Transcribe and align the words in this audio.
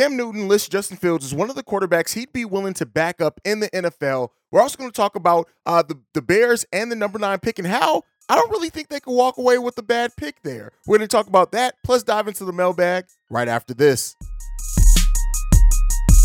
Cam 0.00 0.16
Newton 0.16 0.48
lists 0.48 0.66
Justin 0.66 0.96
Fields 0.96 1.26
as 1.26 1.34
one 1.34 1.50
of 1.50 1.56
the 1.56 1.62
quarterbacks 1.62 2.14
he'd 2.14 2.32
be 2.32 2.46
willing 2.46 2.72
to 2.72 2.86
back 2.86 3.20
up 3.20 3.38
in 3.44 3.60
the 3.60 3.68
NFL. 3.68 4.30
We're 4.50 4.62
also 4.62 4.78
going 4.78 4.90
to 4.90 4.96
talk 4.96 5.14
about 5.14 5.46
uh, 5.66 5.82
the, 5.82 6.00
the 6.14 6.22
Bears 6.22 6.64
and 6.72 6.90
the 6.90 6.96
number 6.96 7.18
nine 7.18 7.38
pick 7.38 7.58
and 7.58 7.68
how 7.68 8.04
I 8.26 8.34
don't 8.34 8.50
really 8.50 8.70
think 8.70 8.88
they 8.88 9.00
could 9.00 9.12
walk 9.12 9.36
away 9.36 9.58
with 9.58 9.76
a 9.76 9.82
bad 9.82 10.16
pick 10.16 10.40
there. 10.42 10.72
We're 10.86 10.96
going 10.96 11.06
to 11.06 11.14
talk 11.14 11.26
about 11.26 11.52
that, 11.52 11.74
plus 11.84 12.02
dive 12.02 12.28
into 12.28 12.46
the 12.46 12.52
mailbag 12.54 13.08
right 13.28 13.46
after 13.46 13.74
this. 13.74 14.16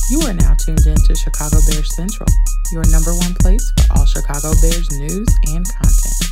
You 0.10 0.21
are 0.21 0.34
now 0.34 0.54
tuned 0.54 0.86
in 0.86 0.96
to 0.96 1.14
Chicago 1.14 1.57
Bears 1.70 1.94
Central, 1.98 2.30
your 2.71 2.89
number 2.89 3.14
one 3.14 3.34
place 3.42 3.73
for 3.76 4.00
all 4.00 4.05
Chicago 4.05 4.54
Bears 4.62 4.89
news 4.98 5.28
and 5.50 5.68
content. 5.68 6.25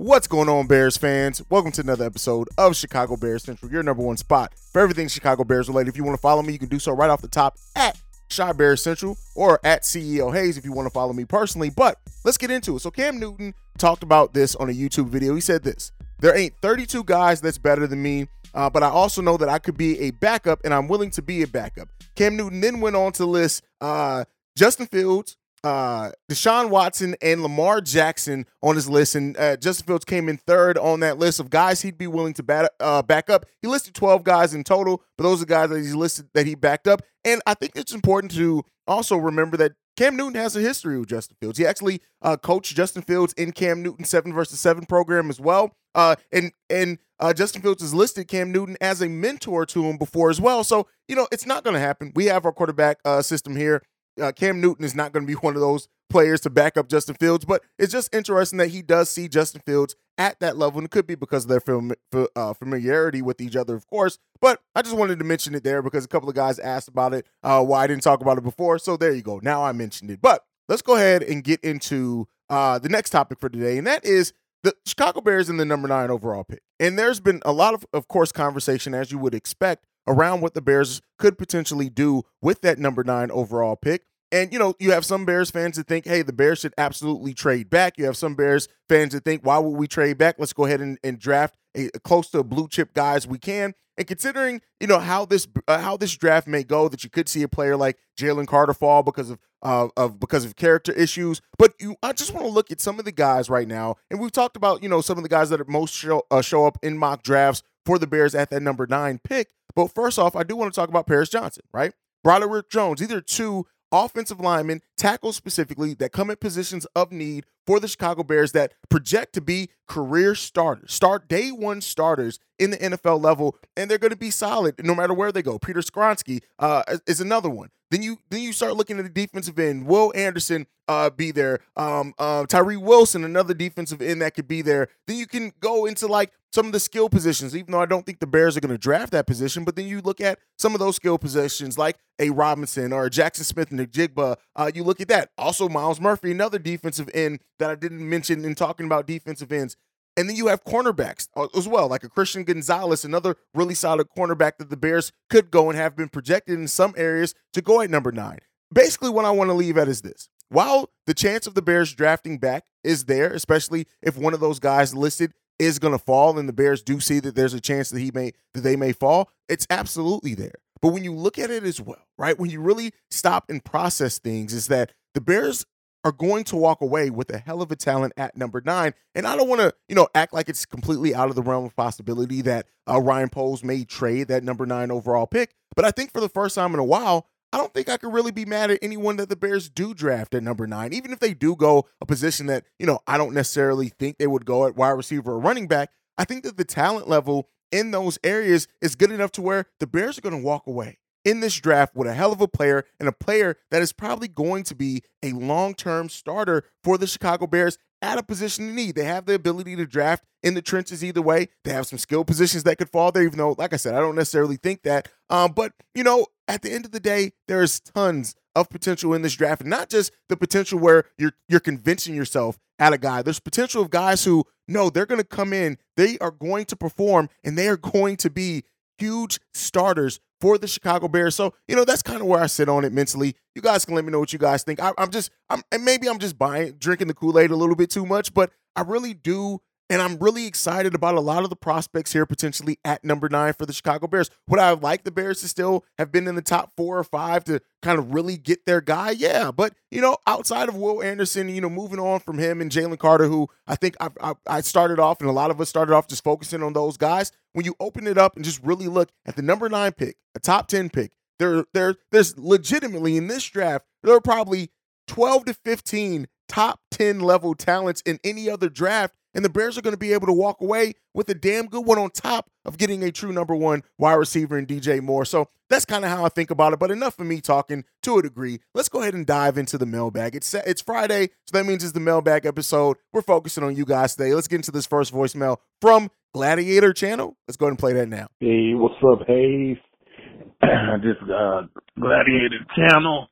What's 0.00 0.28
going 0.28 0.48
on, 0.48 0.68
Bears 0.68 0.96
fans? 0.96 1.42
Welcome 1.50 1.72
to 1.72 1.80
another 1.80 2.04
episode 2.04 2.48
of 2.56 2.76
Chicago 2.76 3.16
Bears 3.16 3.42
Central, 3.42 3.68
your 3.68 3.82
number 3.82 4.00
one 4.00 4.16
spot 4.16 4.52
for 4.72 4.80
everything 4.80 5.08
Chicago 5.08 5.42
Bears 5.42 5.66
related. 5.66 5.88
If 5.88 5.96
you 5.96 6.04
want 6.04 6.16
to 6.16 6.20
follow 6.20 6.40
me, 6.40 6.52
you 6.52 6.58
can 6.60 6.68
do 6.68 6.78
so 6.78 6.92
right 6.92 7.10
off 7.10 7.20
the 7.20 7.26
top 7.26 7.58
at 7.74 8.00
Chi 8.34 8.52
Bears 8.52 8.80
Central 8.80 9.18
or 9.34 9.58
at 9.64 9.82
CEO 9.82 10.32
Haize 10.32 10.56
if 10.56 10.64
you 10.64 10.72
want 10.72 10.86
to 10.86 10.90
follow 10.90 11.12
me 11.12 11.24
personally. 11.24 11.68
But 11.68 11.98
let's 12.24 12.38
get 12.38 12.52
into 12.52 12.76
it. 12.76 12.78
So 12.78 12.92
Cam 12.92 13.18
Newton 13.18 13.54
talked 13.76 14.04
about 14.04 14.34
this 14.34 14.54
on 14.54 14.70
a 14.70 14.72
YouTube 14.72 15.08
video. 15.08 15.34
He 15.34 15.40
said 15.40 15.64
this: 15.64 15.90
"There 16.20 16.36
ain't 16.38 16.54
32 16.62 17.02
guys 17.02 17.40
that's 17.40 17.58
better 17.58 17.88
than 17.88 18.00
me." 18.00 18.28
Uh, 18.54 18.70
but 18.70 18.84
I 18.84 18.90
also 18.90 19.20
know 19.20 19.36
that 19.36 19.48
I 19.48 19.58
could 19.58 19.76
be 19.76 19.98
a 19.98 20.12
backup, 20.12 20.60
and 20.64 20.72
I'm 20.72 20.86
willing 20.86 21.10
to 21.10 21.22
be 21.22 21.42
a 21.42 21.48
backup. 21.48 21.88
Cam 22.14 22.36
Newton 22.36 22.60
then 22.60 22.80
went 22.80 22.94
on 22.94 23.10
to 23.14 23.26
list 23.26 23.64
uh, 23.80 24.26
Justin 24.56 24.86
Fields, 24.86 25.36
uh, 25.64 26.10
Deshaun 26.30 26.70
Watson, 26.70 27.16
and 27.20 27.42
Lamar 27.42 27.80
Jackson 27.80 28.46
on 28.62 28.74
his 28.74 28.88
list. 28.88 29.14
And 29.14 29.36
uh, 29.36 29.56
Justin 29.56 29.86
Fields 29.86 30.04
came 30.04 30.28
in 30.28 30.36
third 30.36 30.78
on 30.78 31.00
that 31.00 31.18
list 31.18 31.40
of 31.40 31.50
guys 31.50 31.82
he'd 31.82 31.98
be 31.98 32.06
willing 32.06 32.34
to 32.34 32.42
bat, 32.42 32.70
uh, 32.80 33.02
back 33.02 33.30
up. 33.30 33.46
He 33.62 33.68
listed 33.68 33.94
12 33.94 34.24
guys 34.24 34.54
in 34.54 34.64
total, 34.64 35.02
but 35.16 35.24
those 35.24 35.42
are 35.42 35.46
guys 35.46 35.70
that 35.70 35.78
he's 35.78 35.94
listed 35.94 36.28
that 36.34 36.46
he 36.46 36.54
backed 36.54 36.88
up. 36.88 37.02
And 37.24 37.42
I 37.46 37.54
think 37.54 37.72
it's 37.74 37.92
important 37.92 38.32
to 38.34 38.62
also 38.86 39.16
remember 39.16 39.56
that 39.58 39.72
Cam 39.96 40.16
Newton 40.16 40.40
has 40.40 40.54
a 40.54 40.60
history 40.60 40.98
with 40.98 41.08
Justin 41.08 41.36
Fields. 41.40 41.58
He 41.58 41.66
actually 41.66 42.00
uh, 42.22 42.36
coached 42.36 42.76
Justin 42.76 43.02
Fields 43.02 43.32
in 43.34 43.50
Cam 43.52 43.82
Newton's 43.82 44.08
seven 44.08 44.32
versus 44.32 44.60
seven 44.60 44.86
program 44.86 45.28
as 45.28 45.40
well. 45.40 45.74
Uh, 45.94 46.14
and 46.32 46.52
and 46.70 46.98
uh, 47.18 47.32
Justin 47.32 47.62
Fields 47.62 47.82
has 47.82 47.92
listed 47.92 48.28
Cam 48.28 48.52
Newton 48.52 48.76
as 48.80 49.02
a 49.02 49.08
mentor 49.08 49.66
to 49.66 49.82
him 49.84 49.96
before 49.96 50.30
as 50.30 50.40
well. 50.40 50.62
So 50.62 50.86
you 51.08 51.16
know 51.16 51.26
it's 51.32 51.46
not 51.46 51.64
going 51.64 51.74
to 51.74 51.80
happen. 51.80 52.12
We 52.14 52.26
have 52.26 52.44
our 52.44 52.52
quarterback 52.52 52.98
uh, 53.04 53.22
system 53.22 53.56
here. 53.56 53.82
Uh, 54.20 54.32
Cam 54.32 54.60
Newton 54.60 54.84
is 54.84 54.94
not 54.94 55.12
going 55.12 55.26
to 55.26 55.26
be 55.26 55.34
one 55.40 55.54
of 55.54 55.60
those 55.60 55.88
players 56.10 56.40
to 56.40 56.50
back 56.50 56.76
up 56.76 56.88
Justin 56.88 57.14
Fields, 57.14 57.44
but 57.44 57.62
it's 57.78 57.92
just 57.92 58.14
interesting 58.14 58.58
that 58.58 58.68
he 58.68 58.82
does 58.82 59.10
see 59.10 59.28
Justin 59.28 59.62
Fields 59.66 59.94
at 60.16 60.40
that 60.40 60.56
level, 60.56 60.78
and 60.78 60.86
it 60.86 60.90
could 60.90 61.06
be 61.06 61.14
because 61.14 61.44
of 61.44 61.50
their 61.50 61.60
fam- 61.60 61.92
uh, 62.34 62.54
familiarity 62.54 63.22
with 63.22 63.40
each 63.40 63.56
other, 63.56 63.74
of 63.74 63.86
course. 63.86 64.18
But 64.40 64.60
I 64.74 64.82
just 64.82 64.96
wanted 64.96 65.18
to 65.18 65.24
mention 65.24 65.54
it 65.54 65.64
there 65.64 65.82
because 65.82 66.04
a 66.04 66.08
couple 66.08 66.28
of 66.28 66.34
guys 66.34 66.58
asked 66.58 66.88
about 66.88 67.14
it, 67.14 67.26
uh, 67.42 67.62
why 67.62 67.84
I 67.84 67.86
didn't 67.86 68.02
talk 68.02 68.20
about 68.20 68.38
it 68.38 68.44
before. 68.44 68.78
So 68.78 68.96
there 68.96 69.12
you 69.12 69.22
go. 69.22 69.40
Now 69.42 69.64
I 69.64 69.72
mentioned 69.72 70.10
it. 70.10 70.20
But 70.20 70.44
let's 70.68 70.82
go 70.82 70.96
ahead 70.96 71.22
and 71.22 71.44
get 71.44 71.60
into 71.60 72.26
uh, 72.50 72.78
the 72.78 72.88
next 72.88 73.10
topic 73.10 73.38
for 73.38 73.48
today, 73.48 73.78
and 73.78 73.86
that 73.86 74.04
is 74.04 74.32
the 74.62 74.74
Chicago 74.86 75.20
Bears 75.20 75.48
in 75.48 75.56
the 75.56 75.64
number 75.64 75.86
nine 75.88 76.10
overall 76.10 76.44
pick. 76.44 76.62
And 76.80 76.98
there's 76.98 77.20
been 77.20 77.40
a 77.44 77.52
lot 77.52 77.74
of, 77.74 77.86
of 77.92 78.08
course, 78.08 78.32
conversation, 78.32 78.94
as 78.94 79.12
you 79.12 79.18
would 79.18 79.34
expect, 79.34 79.84
around 80.08 80.40
what 80.40 80.54
the 80.54 80.62
Bears 80.62 81.00
could 81.18 81.38
potentially 81.38 81.88
do 81.88 82.22
with 82.42 82.62
that 82.62 82.78
number 82.78 83.04
nine 83.04 83.30
overall 83.30 83.76
pick. 83.76 84.04
And 84.32 84.52
you 84.52 84.58
know, 84.58 84.74
you 84.78 84.90
have 84.90 85.04
some 85.04 85.24
Bears 85.24 85.50
fans 85.50 85.76
that 85.76 85.86
think, 85.86 86.04
hey, 86.04 86.22
the 86.22 86.32
Bears 86.32 86.58
should 86.58 86.74
absolutely 86.76 87.32
trade 87.32 87.70
back. 87.70 87.96
You 87.96 88.04
have 88.06 88.16
some 88.16 88.34
Bears 88.34 88.68
fans 88.88 89.12
that 89.14 89.24
think, 89.24 89.44
why 89.44 89.58
would 89.58 89.76
we 89.76 89.86
trade 89.86 90.18
back? 90.18 90.36
Let's 90.38 90.52
go 90.52 90.66
ahead 90.66 90.80
and, 90.80 90.98
and 91.02 91.18
draft 91.18 91.56
a, 91.76 91.88
close 92.04 92.28
to 92.30 92.40
a 92.40 92.44
blue 92.44 92.68
chip 92.68 92.92
guys 92.92 93.26
we 93.26 93.38
can. 93.38 93.74
And 93.96 94.06
considering, 94.06 94.60
you 94.80 94.86
know, 94.86 95.00
how 95.00 95.24
this 95.24 95.48
uh, 95.66 95.80
how 95.80 95.96
this 95.96 96.16
draft 96.16 96.46
may 96.46 96.62
go, 96.62 96.88
that 96.88 97.02
you 97.02 97.10
could 97.10 97.28
see 97.28 97.42
a 97.42 97.48
player 97.48 97.76
like 97.76 97.98
Jalen 98.18 98.46
Carter 98.46 98.72
fall 98.72 99.02
because 99.02 99.30
of 99.30 99.38
uh, 99.62 99.88
of 99.96 100.20
because 100.20 100.44
of 100.44 100.54
character 100.54 100.92
issues. 100.92 101.40
But 101.58 101.74
you, 101.80 101.96
I 102.02 102.12
just 102.12 102.32
want 102.32 102.46
to 102.46 102.52
look 102.52 102.70
at 102.70 102.80
some 102.80 103.00
of 103.00 103.04
the 103.04 103.12
guys 103.12 103.50
right 103.50 103.66
now, 103.66 103.96
and 104.08 104.20
we've 104.20 104.30
talked 104.30 104.56
about, 104.56 104.84
you 104.84 104.88
know, 104.88 105.00
some 105.00 105.16
of 105.16 105.24
the 105.24 105.28
guys 105.28 105.50
that 105.50 105.60
are 105.60 105.66
most 105.66 105.94
show, 105.94 106.22
uh, 106.30 106.42
show 106.42 106.64
up 106.64 106.78
in 106.80 106.96
mock 106.96 107.24
drafts 107.24 107.64
for 107.84 107.98
the 107.98 108.06
Bears 108.06 108.36
at 108.36 108.50
that 108.50 108.62
number 108.62 108.86
nine 108.86 109.18
pick. 109.24 109.48
But 109.74 109.94
first 109.94 110.18
off, 110.18 110.36
I 110.36 110.42
do 110.42 110.56
want 110.56 110.72
to 110.72 110.78
talk 110.78 110.88
about 110.88 111.06
Paris 111.06 111.28
Johnson, 111.28 111.64
right? 111.72 111.92
Broderick 112.24 112.70
Jones. 112.70 113.00
These 113.00 113.12
are 113.12 113.20
two 113.20 113.66
offensive 113.92 114.40
linemen, 114.40 114.82
tackles 114.96 115.36
specifically, 115.36 115.94
that 115.94 116.12
come 116.12 116.30
at 116.30 116.40
positions 116.40 116.84
of 116.94 117.12
need 117.12 117.46
for 117.66 117.80
the 117.80 117.88
Chicago 117.88 118.22
Bears 118.22 118.52
that 118.52 118.72
project 118.88 119.34
to 119.34 119.40
be 119.40 119.70
career 119.86 120.34
starters, 120.34 120.92
start 120.92 121.28
day 121.28 121.50
one 121.50 121.80
starters 121.80 122.38
in 122.58 122.70
the 122.70 122.76
NFL 122.78 123.22
level, 123.22 123.56
and 123.76 123.90
they're 123.90 123.98
going 123.98 124.10
to 124.10 124.16
be 124.16 124.30
solid 124.30 124.74
no 124.84 124.94
matter 124.94 125.14
where 125.14 125.32
they 125.32 125.42
go. 125.42 125.58
Peter 125.58 125.80
Skoronski 125.80 126.42
uh, 126.58 126.82
is 127.06 127.20
another 127.20 127.50
one. 127.50 127.68
Then 127.90 128.02
you 128.02 128.18
then 128.30 128.40
you 128.42 128.52
start 128.52 128.76
looking 128.76 128.98
at 128.98 129.04
the 129.04 129.10
defensive 129.10 129.58
end. 129.58 129.86
Will 129.86 130.12
Anderson 130.14 130.66
uh, 130.88 131.10
be 131.10 131.30
there? 131.30 131.60
Um, 131.76 132.14
uh, 132.18 132.44
Tyree 132.46 132.76
Wilson, 132.76 133.24
another 133.24 133.54
defensive 133.54 134.02
end 134.02 134.20
that 134.22 134.34
could 134.34 134.48
be 134.48 134.62
there. 134.62 134.88
Then 135.06 135.16
you 135.16 135.26
can 135.26 135.52
go 135.60 135.86
into 135.86 136.06
like 136.06 136.32
some 136.52 136.66
of 136.66 136.72
the 136.72 136.80
skill 136.80 137.08
positions, 137.08 137.54
even 137.54 137.72
though 137.72 137.80
I 137.80 137.86
don't 137.86 138.06
think 138.06 138.20
the 138.20 138.26
Bears 138.26 138.56
are 138.56 138.60
going 138.60 138.72
to 138.72 138.78
draft 138.78 139.12
that 139.12 139.26
position. 139.26 139.64
But 139.64 139.76
then 139.76 139.86
you 139.86 140.00
look 140.00 140.20
at 140.20 140.38
some 140.58 140.74
of 140.74 140.80
those 140.80 140.96
skill 140.96 141.18
positions 141.18 141.76
like 141.76 141.98
a 142.18 142.30
Robinson 142.30 142.92
or 142.92 143.06
a 143.06 143.10
Jaxon 143.10 143.44
Smith-Njigba. 143.44 144.36
Uh, 144.56 144.70
you 144.74 144.82
look 144.82 145.00
at 145.00 145.08
that. 145.08 145.30
Also, 145.36 145.68
Myles 145.68 146.00
Murphy, 146.00 146.30
another 146.30 146.58
defensive 146.58 147.10
end 147.12 147.40
that 147.58 147.70
I 147.70 147.74
didn't 147.74 148.08
mention 148.08 148.44
in 148.44 148.54
talking 148.54 148.86
about 148.86 149.06
defensive 149.06 149.52
ends. 149.52 149.76
And 150.18 150.28
then 150.28 150.34
you 150.34 150.48
have 150.48 150.64
cornerbacks 150.64 151.28
uh, 151.36 151.46
as 151.56 151.68
well, 151.68 151.86
like 151.86 152.02
a 152.02 152.08
Christian 152.08 152.42
Gonzalez, 152.42 153.04
another 153.04 153.36
really 153.54 153.76
solid 153.76 154.08
cornerback 154.16 154.58
that 154.58 154.68
the 154.68 154.76
Bears 154.76 155.12
could 155.30 155.52
go 155.52 155.70
and 155.70 155.78
have 155.78 155.94
been 155.94 156.08
projected 156.08 156.58
in 156.58 156.66
some 156.66 156.92
areas 156.96 157.36
to 157.52 157.62
go 157.62 157.80
at 157.80 157.88
number 157.88 158.10
nine. 158.10 158.40
Basically, 158.74 159.10
what 159.10 159.24
I 159.24 159.30
want 159.30 159.48
to 159.50 159.54
leave 159.54 159.78
at 159.78 159.86
is 159.86 160.02
this. 160.02 160.28
While 160.48 160.90
the 161.06 161.14
chance 161.14 161.46
of 161.46 161.54
the 161.54 161.62
Bears 161.62 161.94
drafting 161.94 162.38
back 162.38 162.64
is 162.82 163.04
there, 163.04 163.32
especially 163.32 163.86
if 164.02 164.18
one 164.18 164.34
of 164.34 164.40
those 164.40 164.58
guys 164.58 164.92
listed 164.92 165.34
is 165.56 165.78
going 165.78 165.92
to 165.92 165.98
fall 165.98 166.36
and 166.36 166.48
the 166.48 166.52
Bears 166.52 166.82
do 166.82 166.98
see 166.98 167.20
that 167.20 167.36
there's 167.36 167.54
a 167.54 167.60
chance 167.60 167.90
that 167.90 168.00
he 168.00 168.10
may 168.12 168.32
that 168.54 168.62
they 168.62 168.74
may 168.74 168.92
fall, 168.92 169.30
it's 169.48 169.68
absolutely 169.70 170.34
there. 170.34 170.54
But 170.82 170.88
when 170.88 171.04
you 171.04 171.14
look 171.14 171.38
at 171.38 171.52
it 171.52 171.62
as 171.62 171.80
well, 171.80 172.02
right? 172.16 172.36
When 172.36 172.50
you 172.50 172.60
really 172.60 172.92
stop 173.08 173.44
and 173.48 173.64
process 173.64 174.18
things 174.18 174.52
is 174.52 174.66
that 174.66 174.92
the 175.14 175.20
Bears 175.20 175.64
are 176.08 176.12
going 176.12 176.42
to 176.42 176.56
walk 176.56 176.80
away 176.80 177.10
with 177.10 177.30
a 177.30 177.38
hell 177.38 177.60
of 177.60 177.70
a 177.70 177.76
talent 177.76 178.14
at 178.16 178.36
number 178.36 178.62
nine. 178.64 178.94
And 179.14 179.26
I 179.26 179.36
don't 179.36 179.48
want 179.48 179.60
to, 179.60 179.74
you 179.88 179.94
know, 179.94 180.08
act 180.14 180.32
like 180.32 180.48
it's 180.48 180.64
completely 180.64 181.14
out 181.14 181.28
of 181.28 181.36
the 181.36 181.42
realm 181.42 181.66
of 181.66 181.76
possibility 181.76 182.40
that 182.42 182.66
uh, 182.88 182.98
Ryan 182.98 183.28
Poles 183.28 183.62
may 183.62 183.84
trade 183.84 184.28
that 184.28 184.42
number 184.42 184.64
nine 184.64 184.90
overall 184.90 185.26
pick. 185.26 185.54
But 185.76 185.84
I 185.84 185.90
think 185.90 186.12
for 186.12 186.20
the 186.20 186.28
first 186.30 186.54
time 186.54 186.72
in 186.72 186.80
a 186.80 186.84
while, 186.84 187.26
I 187.52 187.58
don't 187.58 187.72
think 187.72 187.88
I 187.88 187.98
could 187.98 188.12
really 188.12 188.32
be 188.32 188.46
mad 188.46 188.70
at 188.70 188.78
anyone 188.80 189.16
that 189.16 189.28
the 189.28 189.36
Bears 189.36 189.68
do 189.68 189.92
draft 189.92 190.34
at 190.34 190.42
number 190.42 190.66
nine, 190.66 190.92
even 190.92 191.12
if 191.12 191.20
they 191.20 191.34
do 191.34 191.54
go 191.54 191.86
a 192.00 192.06
position 192.06 192.46
that, 192.46 192.64
you 192.78 192.86
know, 192.86 193.00
I 193.06 193.18
don't 193.18 193.34
necessarily 193.34 193.90
think 193.90 194.16
they 194.16 194.26
would 194.26 194.46
go 194.46 194.66
at 194.66 194.76
wide 194.76 194.90
receiver 194.90 195.32
or 195.32 195.38
running 195.38 195.66
back. 195.66 195.90
I 196.16 196.24
think 196.24 196.42
that 196.44 196.56
the 196.56 196.64
talent 196.64 197.08
level 197.08 197.48
in 197.70 197.90
those 197.90 198.18
areas 198.24 198.66
is 198.80 198.96
good 198.96 199.12
enough 199.12 199.32
to 199.32 199.42
where 199.42 199.66
the 199.78 199.86
Bears 199.86 200.16
are 200.16 200.22
going 200.22 200.38
to 200.38 200.44
walk 200.44 200.66
away 200.66 200.98
in 201.24 201.40
this 201.40 201.56
draft 201.56 201.94
with 201.94 202.08
a 202.08 202.14
hell 202.14 202.32
of 202.32 202.40
a 202.40 202.48
player 202.48 202.84
and 202.98 203.08
a 203.08 203.12
player 203.12 203.56
that 203.70 203.82
is 203.82 203.92
probably 203.92 204.28
going 204.28 204.64
to 204.64 204.74
be 204.74 205.02
a 205.22 205.32
long 205.32 205.74
term 205.74 206.08
starter 206.08 206.64
for 206.82 206.98
the 206.98 207.06
Chicago 207.06 207.46
Bears 207.46 207.78
at 208.00 208.18
a 208.18 208.22
position 208.22 208.68
of 208.68 208.74
need. 208.74 208.94
They 208.94 209.04
have 209.04 209.26
the 209.26 209.34
ability 209.34 209.76
to 209.76 209.86
draft 209.86 210.24
in 210.42 210.54
the 210.54 210.62
trenches 210.62 211.04
either 211.04 211.22
way. 211.22 211.48
They 211.64 211.72
have 211.72 211.86
some 211.86 211.98
skill 211.98 212.24
positions 212.24 212.62
that 212.64 212.78
could 212.78 212.90
fall 212.90 213.12
there, 213.12 213.24
even 213.24 213.38
though, 213.38 213.56
like 213.58 213.72
I 213.72 213.76
said, 213.76 213.94
I 213.94 214.00
don't 214.00 214.14
necessarily 214.14 214.56
think 214.56 214.82
that. 214.82 215.08
Um, 215.30 215.52
but, 215.52 215.72
you 215.94 216.04
know, 216.04 216.26
at 216.46 216.62
the 216.62 216.72
end 216.72 216.84
of 216.84 216.92
the 216.92 217.00
day, 217.00 217.32
there's 217.48 217.80
tons 217.80 218.34
of 218.54 218.70
potential 218.70 219.14
in 219.14 219.22
this 219.22 219.34
draft. 219.34 219.64
Not 219.64 219.88
just 219.88 220.12
the 220.28 220.36
potential 220.36 220.78
where 220.78 221.04
you're 221.16 221.32
you're 221.48 221.60
convincing 221.60 222.14
yourself 222.14 222.58
at 222.78 222.92
a 222.92 222.98
guy. 222.98 223.22
There's 223.22 223.40
potential 223.40 223.82
of 223.82 223.90
guys 223.90 224.24
who 224.24 224.44
know 224.66 224.90
they're 224.90 225.06
going 225.06 225.20
to 225.20 225.26
come 225.26 225.52
in, 225.52 225.78
they 225.96 226.18
are 226.18 226.30
going 226.30 226.64
to 226.66 226.76
perform, 226.76 227.28
and 227.42 227.56
they 227.56 227.68
are 227.68 227.76
going 227.76 228.16
to 228.18 228.30
be 228.30 228.64
huge 228.98 229.40
starters 229.54 230.20
for 230.40 230.58
the 230.58 230.68
Chicago 230.68 231.08
Bears. 231.08 231.34
So, 231.34 231.54
you 231.66 231.76
know, 231.76 231.84
that's 231.84 232.02
kind 232.02 232.20
of 232.20 232.26
where 232.26 232.40
I 232.40 232.46
sit 232.46 232.68
on 232.68 232.84
it 232.84 232.92
mentally. 232.92 233.34
You 233.54 233.62
guys 233.62 233.84
can 233.84 233.94
let 233.94 234.04
me 234.04 234.12
know 234.12 234.20
what 234.20 234.32
you 234.32 234.38
guys 234.38 234.62
think. 234.62 234.80
I, 234.80 234.92
am 234.98 235.10
just, 235.10 235.30
I'm, 235.50 235.62
and 235.72 235.84
maybe 235.84 236.08
I'm 236.08 236.18
just 236.18 236.38
buying, 236.38 236.72
drinking 236.72 237.08
the 237.08 237.14
Kool 237.14 237.38
Aid 237.38 237.50
a 237.50 237.56
little 237.56 237.76
bit 237.76 237.90
too 237.90 238.06
much, 238.06 238.32
but 238.34 238.50
I 238.76 238.82
really 238.82 239.14
do 239.14 239.60
and 239.90 240.02
I'm 240.02 240.18
really 240.18 240.46
excited 240.46 240.94
about 240.94 241.14
a 241.14 241.20
lot 241.20 241.44
of 241.44 241.50
the 241.50 241.56
prospects 241.56 242.12
here 242.12 242.26
potentially 242.26 242.78
at 242.84 243.04
number 243.04 243.28
nine 243.28 243.54
for 243.54 243.64
the 243.64 243.72
Chicago 243.72 244.06
Bears. 244.06 244.30
Would 244.48 244.60
I 244.60 244.72
like 244.72 245.04
the 245.04 245.10
Bears 245.10 245.40
to 245.40 245.48
still 245.48 245.84
have 245.96 246.12
been 246.12 246.28
in 246.28 246.34
the 246.34 246.42
top 246.42 246.72
four 246.76 246.98
or 246.98 247.04
five 247.04 247.44
to 247.44 247.60
kind 247.80 247.98
of 247.98 248.12
really 248.12 248.36
get 248.36 248.66
their 248.66 248.80
guy? 248.80 249.10
Yeah. 249.12 249.50
But, 249.50 249.74
you 249.90 250.02
know, 250.02 250.18
outside 250.26 250.68
of 250.68 250.76
Will 250.76 251.02
Anderson, 251.02 251.48
you 251.48 251.60
know, 251.60 251.70
moving 251.70 251.98
on 251.98 252.20
from 252.20 252.38
him 252.38 252.60
and 252.60 252.70
Jalen 252.70 252.98
Carter, 252.98 253.28
who 253.28 253.48
I 253.66 253.76
think 253.76 253.96
I, 253.98 254.08
I, 254.20 254.32
I 254.46 254.60
started 254.60 254.98
off, 254.98 255.20
and 255.20 255.30
a 255.30 255.32
lot 255.32 255.50
of 255.50 255.60
us 255.60 255.70
started 255.70 255.94
off 255.94 256.06
just 256.06 256.24
focusing 256.24 256.62
on 256.62 256.74
those 256.74 256.96
guys. 256.96 257.32
When 257.58 257.64
you 257.64 257.74
open 257.80 258.06
it 258.06 258.16
up 258.16 258.36
and 258.36 258.44
just 258.44 258.62
really 258.62 258.86
look 258.86 259.10
at 259.26 259.34
the 259.34 259.42
number 259.42 259.68
nine 259.68 259.90
pick, 259.90 260.16
a 260.32 260.38
top 260.38 260.68
10 260.68 260.90
pick, 260.90 261.10
there, 261.40 261.64
there, 261.74 261.96
there's 262.12 262.38
legitimately 262.38 263.16
in 263.16 263.26
this 263.26 263.44
draft, 263.46 263.84
there 264.04 264.14
are 264.14 264.20
probably 264.20 264.70
12 265.08 265.46
to 265.46 265.54
15 265.54 266.28
top 266.48 266.80
10 266.90 267.20
level 267.20 267.54
talents 267.54 268.00
in 268.02 268.18
any 268.24 268.48
other 268.48 268.68
draft 268.68 269.14
and 269.34 269.44
the 269.44 269.48
Bears 269.48 269.76
are 269.78 269.82
going 269.82 269.94
to 269.94 269.98
be 269.98 270.12
able 270.12 270.26
to 270.26 270.32
walk 270.32 270.60
away 270.60 270.94
with 271.14 271.28
a 271.28 271.34
damn 271.34 271.66
good 271.66 271.84
one 271.84 271.98
on 271.98 272.10
top 272.10 272.50
of 272.64 272.78
getting 272.78 273.02
a 273.02 273.12
true 273.12 273.32
number 273.32 273.54
one 273.54 273.82
wide 273.98 274.14
receiver 274.14 274.58
in 274.58 274.66
DJ 274.66 275.00
Moore. 275.00 275.24
So 275.24 275.48
that's 275.68 275.84
kind 275.84 276.04
of 276.04 276.10
how 276.10 276.24
I 276.24 276.28
think 276.28 276.50
about 276.50 276.72
it. 276.72 276.78
But 276.78 276.90
enough 276.90 277.18
of 277.18 277.26
me 277.26 277.40
talking 277.40 277.84
to 278.02 278.18
a 278.18 278.22
degree. 278.22 278.60
Let's 278.74 278.88
go 278.88 279.02
ahead 279.02 279.14
and 279.14 279.26
dive 279.26 279.58
into 279.58 279.78
the 279.78 279.86
mailbag. 279.86 280.34
It's 280.34 280.52
it's 280.54 280.82
Friday, 280.82 281.28
so 281.46 281.56
that 281.56 281.66
means 281.66 281.84
it's 281.84 281.92
the 281.92 282.00
mailbag 282.00 282.46
episode. 282.46 282.96
We're 283.12 283.22
focusing 283.22 283.64
on 283.64 283.76
you 283.76 283.84
guys 283.84 284.16
today. 284.16 284.34
Let's 284.34 284.48
get 284.48 284.56
into 284.56 284.72
this 284.72 284.86
first 284.86 285.12
voicemail 285.12 285.58
from 285.80 286.10
Gladiator 286.32 286.92
Channel. 286.92 287.36
Let's 287.46 287.56
go 287.56 287.66
ahead 287.66 287.72
and 287.72 287.78
play 287.78 287.92
that 287.94 288.08
now. 288.08 288.28
Hey, 288.40 288.72
what's 288.74 288.94
up, 289.04 289.26
Haize? 289.26 289.76
this 290.62 291.16
uh, 291.22 291.62
Gladiator 291.98 292.64
Channel. 292.74 293.28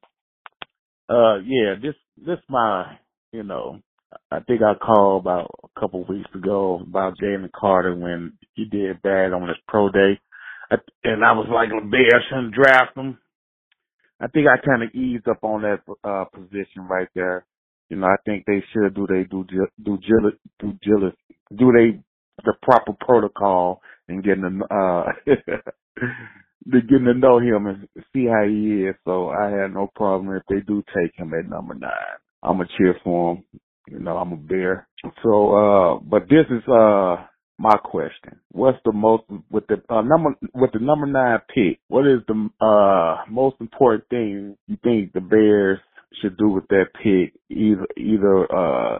Uh, 1.08 1.36
yeah, 1.44 1.74
this 1.80 1.94
this 2.16 2.38
my 2.48 2.96
you 3.36 3.44
know 3.44 3.80
I 4.30 4.40
think 4.40 4.62
I 4.62 4.74
called 4.74 5.22
about 5.22 5.50
a 5.64 5.80
couple 5.80 6.02
of 6.02 6.08
weeks 6.08 6.30
ago 6.34 6.80
about 6.82 7.18
Jalen 7.22 7.50
Carter 7.52 7.94
when 7.94 8.34
he 8.54 8.64
did 8.64 9.02
bad 9.02 9.32
on 9.32 9.48
his 9.48 9.58
pro 9.68 9.90
day, 9.90 10.18
and 11.04 11.24
I 11.24 11.32
was 11.32 11.48
like, 11.52 11.68
the 11.70 11.86
Bears 11.88 12.24
shouldn't 12.28 12.54
draft 12.54 12.96
him. 12.96 13.18
I 14.20 14.28
think 14.28 14.46
I 14.48 14.56
kind 14.64 14.82
of 14.82 14.94
eased 14.94 15.28
up 15.28 15.44
on 15.44 15.62
that 15.62 15.80
uh 16.04 16.24
position 16.26 16.88
right 16.88 17.08
there. 17.14 17.44
You 17.90 17.98
know, 17.98 18.06
I 18.06 18.16
think 18.24 18.44
they 18.46 18.64
should 18.72 18.94
do 18.94 19.06
they 19.08 19.24
do 19.24 19.44
do 19.44 19.66
do 19.84 19.98
do 21.56 21.72
they 21.72 22.00
the 22.44 22.54
proper 22.62 22.92
protocol 23.00 23.82
and 24.08 24.24
getting 24.24 24.42
to 24.42 24.64
uh 24.74 25.12
getting 26.70 27.04
to 27.06 27.14
know 27.14 27.38
him 27.40 27.66
and 27.66 27.88
see 28.12 28.26
how 28.26 28.44
he 28.48 28.86
is. 28.88 28.96
So 29.04 29.28
I 29.30 29.50
had 29.50 29.74
no 29.74 29.90
problem 29.94 30.34
if 30.36 30.42
they 30.48 30.60
do 30.66 30.82
take 30.96 31.14
him 31.16 31.34
at 31.34 31.48
number 31.48 31.74
nine. 31.74 32.25
I'm 32.46 32.60
a 32.60 32.66
cheer 32.78 32.94
for 33.02 33.34
him. 33.36 33.44
You 33.88 33.98
know, 34.00 34.16
I'm 34.16 34.32
a 34.32 34.36
bear. 34.36 34.88
So, 35.22 35.52
uh, 35.54 35.98
but 36.00 36.28
this 36.28 36.46
is, 36.50 36.62
uh, 36.68 37.16
my 37.58 37.76
question. 37.82 38.38
What's 38.52 38.78
the 38.84 38.92
most, 38.92 39.24
with 39.50 39.66
the, 39.68 39.82
uh, 39.88 40.02
number, 40.02 40.34
with 40.54 40.72
the 40.72 40.80
number 40.80 41.06
nine 41.06 41.38
pick, 41.54 41.80
what 41.88 42.06
is 42.06 42.20
the, 42.28 42.48
uh, 42.60 43.30
most 43.30 43.56
important 43.60 44.08
thing 44.10 44.56
you 44.66 44.76
think 44.82 45.12
the 45.12 45.20
Bears 45.20 45.78
should 46.20 46.36
do 46.36 46.48
with 46.48 46.66
that 46.68 46.86
pick? 47.02 47.32
Either, 47.50 47.86
either, 47.96 48.54
uh, 48.54 48.98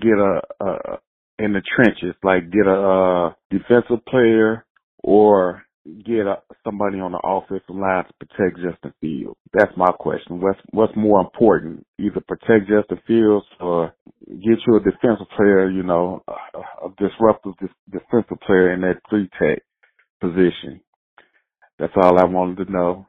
get 0.00 0.18
a, 0.18 0.40
uh, 0.60 0.96
in 1.38 1.52
the 1.52 1.62
trenches, 1.76 2.14
like 2.22 2.50
get 2.50 2.66
a, 2.66 2.80
uh, 2.80 3.32
defensive 3.50 4.04
player 4.06 4.64
or 5.02 5.62
get 6.04 6.26
a, 6.26 6.36
somebody 6.64 7.00
on 7.00 7.12
the 7.12 7.20
offensive 7.24 7.74
line 7.74 8.04
to 8.04 8.26
protect 8.26 8.56
Justin 8.56 8.92
Fields? 9.00 9.38
That's 9.52 9.76
my 9.76 9.92
question. 9.92 10.40
What's 10.40 10.58
what's 10.70 10.96
more 10.96 11.20
important? 11.20 11.86
Either 11.98 12.22
protect 12.26 12.68
Justin 12.68 13.00
Fields 13.06 13.46
or 13.60 13.94
get 14.26 14.58
you 14.66 14.76
a 14.76 14.80
defensive 14.80 15.28
player, 15.36 15.70
you 15.70 15.82
know, 15.82 16.22
a, 16.28 16.86
a 16.86 16.90
disruptive 16.98 17.54
defensive 17.90 18.40
player 18.46 18.72
in 18.72 18.80
that 18.82 19.00
three 19.08 19.28
tech 19.38 19.62
position. 20.20 20.80
That's 21.78 21.92
all 21.96 22.18
I 22.18 22.24
wanted 22.24 22.66
to 22.66 22.72
know. 22.72 23.06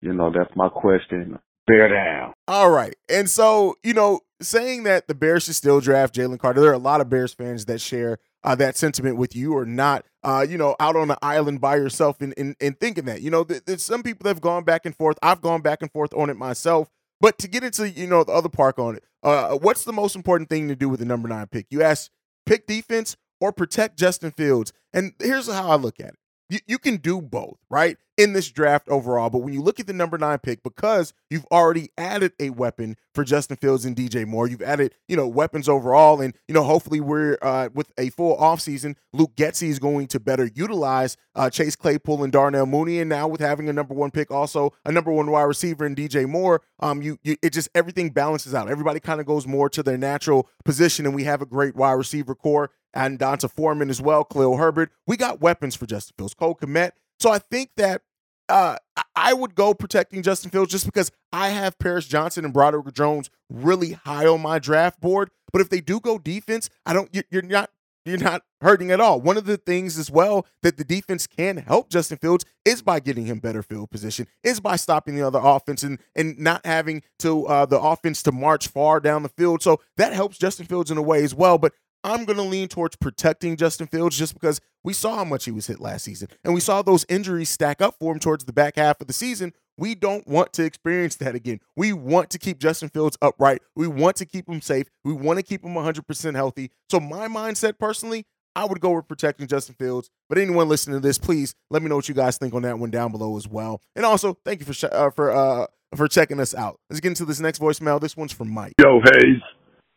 You 0.00 0.12
know, 0.12 0.32
that's 0.32 0.54
my 0.56 0.68
question. 0.68 1.38
Bear 1.66 1.88
down. 1.88 2.32
All 2.46 2.70
right. 2.70 2.94
And 3.08 3.28
so, 3.28 3.76
you 3.82 3.92
know, 3.92 4.20
saying 4.40 4.84
that 4.84 5.08
the 5.08 5.14
Bears 5.14 5.44
should 5.44 5.54
still 5.54 5.80
draft 5.80 6.14
Jalen 6.14 6.38
Carter, 6.38 6.60
there 6.60 6.70
are 6.70 6.74
a 6.74 6.78
lot 6.78 7.00
of 7.00 7.08
Bears 7.08 7.32
fans 7.32 7.64
that 7.66 7.80
share 7.80 8.18
uh, 8.44 8.54
that 8.54 8.76
sentiment 8.76 9.16
with 9.16 9.34
you 9.34 9.54
or 9.54 9.64
not, 9.64 10.04
uh, 10.22 10.46
you 10.48 10.56
know, 10.56 10.76
out 10.78 10.96
on 10.96 11.08
the 11.08 11.18
island 11.22 11.60
by 11.60 11.76
yourself 11.76 12.20
and, 12.20 12.34
and, 12.36 12.54
and 12.60 12.78
thinking 12.78 13.04
that. 13.06 13.22
You 13.22 13.30
know, 13.30 13.44
th- 13.44 13.64
there's 13.66 13.84
some 13.84 14.02
people 14.02 14.24
that 14.24 14.30
have 14.30 14.40
gone 14.40 14.64
back 14.64 14.86
and 14.86 14.94
forth. 14.94 15.18
I've 15.22 15.40
gone 15.40 15.62
back 15.62 15.82
and 15.82 15.90
forth 15.90 16.14
on 16.14 16.30
it 16.30 16.36
myself. 16.36 16.88
But 17.20 17.38
to 17.38 17.48
get 17.48 17.64
into, 17.64 17.88
you 17.88 18.06
know, 18.06 18.24
the 18.24 18.32
other 18.32 18.48
park 18.48 18.78
on 18.78 18.96
it, 18.96 19.04
uh, 19.22 19.56
what's 19.56 19.84
the 19.84 19.92
most 19.92 20.14
important 20.16 20.50
thing 20.50 20.68
to 20.68 20.76
do 20.76 20.88
with 20.88 21.00
the 21.00 21.06
number 21.06 21.28
nine 21.28 21.46
pick? 21.46 21.66
You 21.70 21.82
ask 21.82 22.10
pick 22.44 22.66
defense 22.66 23.16
or 23.40 23.52
protect 23.52 23.98
Justin 23.98 24.30
Fields. 24.30 24.72
And 24.92 25.14
here's 25.18 25.50
how 25.50 25.70
I 25.70 25.76
look 25.76 25.98
at 25.98 26.08
it 26.08 26.18
you, 26.48 26.60
you 26.66 26.78
can 26.78 26.96
do 26.96 27.20
both, 27.20 27.58
right? 27.68 27.96
In 28.16 28.32
this 28.32 28.50
draft 28.50 28.88
overall. 28.88 29.28
But 29.30 29.38
when 29.38 29.52
you 29.52 29.60
look 29.60 29.78
at 29.80 29.86
the 29.86 29.92
number 29.92 30.16
nine 30.16 30.38
pick, 30.38 30.62
because 30.62 31.12
you've 31.28 31.44
already 31.50 31.90
added 31.98 32.32
a 32.40 32.50
weapon 32.50 32.96
for 33.14 33.24
Justin 33.24 33.56
Fields 33.56 33.84
and 33.84 33.96
DJ 33.96 34.26
Moore, 34.26 34.46
you've 34.46 34.62
added, 34.62 34.94
you 35.08 35.16
know, 35.16 35.26
weapons 35.26 35.68
overall. 35.68 36.20
And, 36.20 36.34
you 36.48 36.54
know, 36.54 36.62
hopefully 36.62 37.00
we're 37.00 37.36
uh, 37.42 37.68
with 37.74 37.92
a 37.98 38.10
full 38.10 38.36
offseason, 38.38 38.96
Luke 39.12 39.32
Getsy 39.36 39.68
is 39.68 39.78
going 39.78 40.06
to 40.08 40.20
better 40.20 40.50
utilize 40.54 41.16
uh, 41.34 41.50
Chase 41.50 41.76
Claypool 41.76 42.22
and 42.22 42.32
Darnell 42.32 42.66
Mooney. 42.66 43.00
And 43.00 43.10
now 43.10 43.28
with 43.28 43.40
having 43.40 43.68
a 43.68 43.72
number 43.72 43.94
one 43.94 44.10
pick, 44.10 44.30
also 44.30 44.72
a 44.84 44.92
number 44.92 45.12
one 45.12 45.30
wide 45.30 45.42
receiver 45.42 45.84
in 45.84 45.94
DJ 45.94 46.26
Moore, 46.28 46.62
um, 46.80 47.02
you, 47.02 47.18
you 47.22 47.36
it 47.42 47.52
just 47.52 47.68
everything 47.74 48.10
balances 48.10 48.54
out. 48.54 48.70
Everybody 48.70 49.00
kind 49.00 49.20
of 49.20 49.26
goes 49.26 49.46
more 49.46 49.68
to 49.70 49.82
their 49.82 49.98
natural 49.98 50.48
position, 50.64 51.06
and 51.06 51.14
we 51.14 51.24
have 51.24 51.42
a 51.42 51.46
great 51.46 51.74
wide 51.74 51.92
receiver 51.92 52.34
core 52.34 52.70
and 52.94 53.18
D'Onta 53.18 53.50
Foreman 53.50 53.90
as 53.90 54.00
well, 54.00 54.24
Khalil 54.24 54.56
Herbert. 54.56 54.90
We 55.06 55.16
got 55.16 55.40
weapons 55.40 55.74
for 55.74 55.86
Justin 55.86 56.14
Fields, 56.16 56.34
Cole 56.34 56.54
Kmet. 56.54 56.92
So 57.18 57.30
I 57.30 57.38
think 57.38 57.70
that 57.76 58.02
uh, 58.48 58.76
I 59.14 59.32
would 59.32 59.54
go 59.54 59.74
protecting 59.74 60.22
Justin 60.22 60.50
Fields 60.50 60.70
just 60.70 60.86
because 60.86 61.10
I 61.32 61.48
have 61.48 61.78
Paris 61.78 62.06
Johnson 62.06 62.44
and 62.44 62.54
Broderick 62.54 62.94
Jones 62.94 63.30
really 63.50 63.92
high 63.92 64.26
on 64.26 64.40
my 64.40 64.58
draft 64.58 65.00
board. 65.00 65.30
But 65.52 65.60
if 65.60 65.68
they 65.68 65.80
do 65.80 66.00
go 66.00 66.18
defense, 66.18 66.70
I 66.84 66.92
don't. 66.92 67.14
You're 67.30 67.42
not. 67.42 67.70
You're 68.04 68.18
not 68.18 68.42
hurting 68.60 68.92
at 68.92 69.00
all. 69.00 69.20
One 69.20 69.36
of 69.36 69.46
the 69.46 69.56
things 69.56 69.98
as 69.98 70.12
well 70.12 70.46
that 70.62 70.76
the 70.76 70.84
defense 70.84 71.26
can 71.26 71.56
help 71.56 71.90
Justin 71.90 72.18
Fields 72.18 72.44
is 72.64 72.80
by 72.80 73.00
getting 73.00 73.26
him 73.26 73.40
better 73.40 73.64
field 73.64 73.90
position, 73.90 74.28
is 74.44 74.60
by 74.60 74.76
stopping 74.76 75.16
the 75.16 75.26
other 75.26 75.40
offense 75.42 75.82
and 75.82 75.98
and 76.14 76.38
not 76.38 76.64
having 76.64 77.02
to 77.18 77.46
uh, 77.46 77.66
the 77.66 77.80
offense 77.80 78.22
to 78.22 78.32
march 78.32 78.68
far 78.68 79.00
down 79.00 79.24
the 79.24 79.28
field. 79.28 79.60
So 79.60 79.80
that 79.96 80.12
helps 80.12 80.38
Justin 80.38 80.66
Fields 80.66 80.90
in 80.90 80.98
a 80.98 81.02
way 81.02 81.24
as 81.24 81.34
well. 81.34 81.58
But 81.58 81.72
I'm 82.06 82.24
going 82.24 82.36
to 82.36 82.44
lean 82.44 82.68
towards 82.68 82.94
protecting 82.94 83.56
Justin 83.56 83.88
Fields 83.88 84.16
just 84.16 84.32
because 84.32 84.60
we 84.84 84.92
saw 84.92 85.16
how 85.16 85.24
much 85.24 85.44
he 85.44 85.50
was 85.50 85.66
hit 85.66 85.80
last 85.80 86.04
season 86.04 86.28
and 86.44 86.54
we 86.54 86.60
saw 86.60 86.80
those 86.80 87.04
injuries 87.08 87.50
stack 87.50 87.82
up 87.82 87.96
for 87.98 88.12
him 88.12 88.20
towards 88.20 88.44
the 88.44 88.52
back 88.52 88.76
half 88.76 89.00
of 89.00 89.08
the 89.08 89.12
season. 89.12 89.52
We 89.76 89.96
don't 89.96 90.24
want 90.24 90.52
to 90.52 90.64
experience 90.64 91.16
that 91.16 91.34
again. 91.34 91.58
We 91.74 91.92
want 91.92 92.30
to 92.30 92.38
keep 92.38 92.60
Justin 92.60 92.90
Fields 92.90 93.18
upright. 93.20 93.60
We 93.74 93.88
want 93.88 94.14
to 94.16 94.24
keep 94.24 94.48
him 94.48 94.60
safe. 94.60 94.86
We 95.04 95.14
want 95.14 95.40
to 95.40 95.42
keep 95.42 95.64
him 95.64 95.74
100% 95.74 96.34
healthy. 96.36 96.70
So, 96.88 97.00
my 97.00 97.26
mindset 97.26 97.76
personally, 97.76 98.24
I 98.54 98.66
would 98.66 98.80
go 98.80 98.92
with 98.92 99.08
protecting 99.08 99.48
Justin 99.48 99.74
Fields. 99.74 100.08
But 100.28 100.38
anyone 100.38 100.68
listening 100.68 100.96
to 100.96 101.06
this, 101.06 101.18
please 101.18 101.56
let 101.70 101.82
me 101.82 101.88
know 101.88 101.96
what 101.96 102.08
you 102.08 102.14
guys 102.14 102.38
think 102.38 102.54
on 102.54 102.62
that 102.62 102.78
one 102.78 102.90
down 102.90 103.10
below 103.10 103.36
as 103.36 103.48
well. 103.48 103.82
And 103.96 104.06
also, 104.06 104.38
thank 104.44 104.60
you 104.60 104.66
for 104.66 104.72
sh- 104.72 104.84
uh, 104.84 105.10
for 105.10 105.32
uh, 105.32 105.66
for 105.96 106.06
checking 106.06 106.38
us 106.38 106.54
out. 106.54 106.78
Let's 106.88 107.00
get 107.00 107.08
into 107.08 107.24
this 107.24 107.40
next 107.40 107.58
voicemail. 107.60 108.00
This 108.00 108.16
one's 108.16 108.32
from 108.32 108.50
Mike. 108.50 108.74
Yo, 108.80 109.00
Haize. 109.00 109.42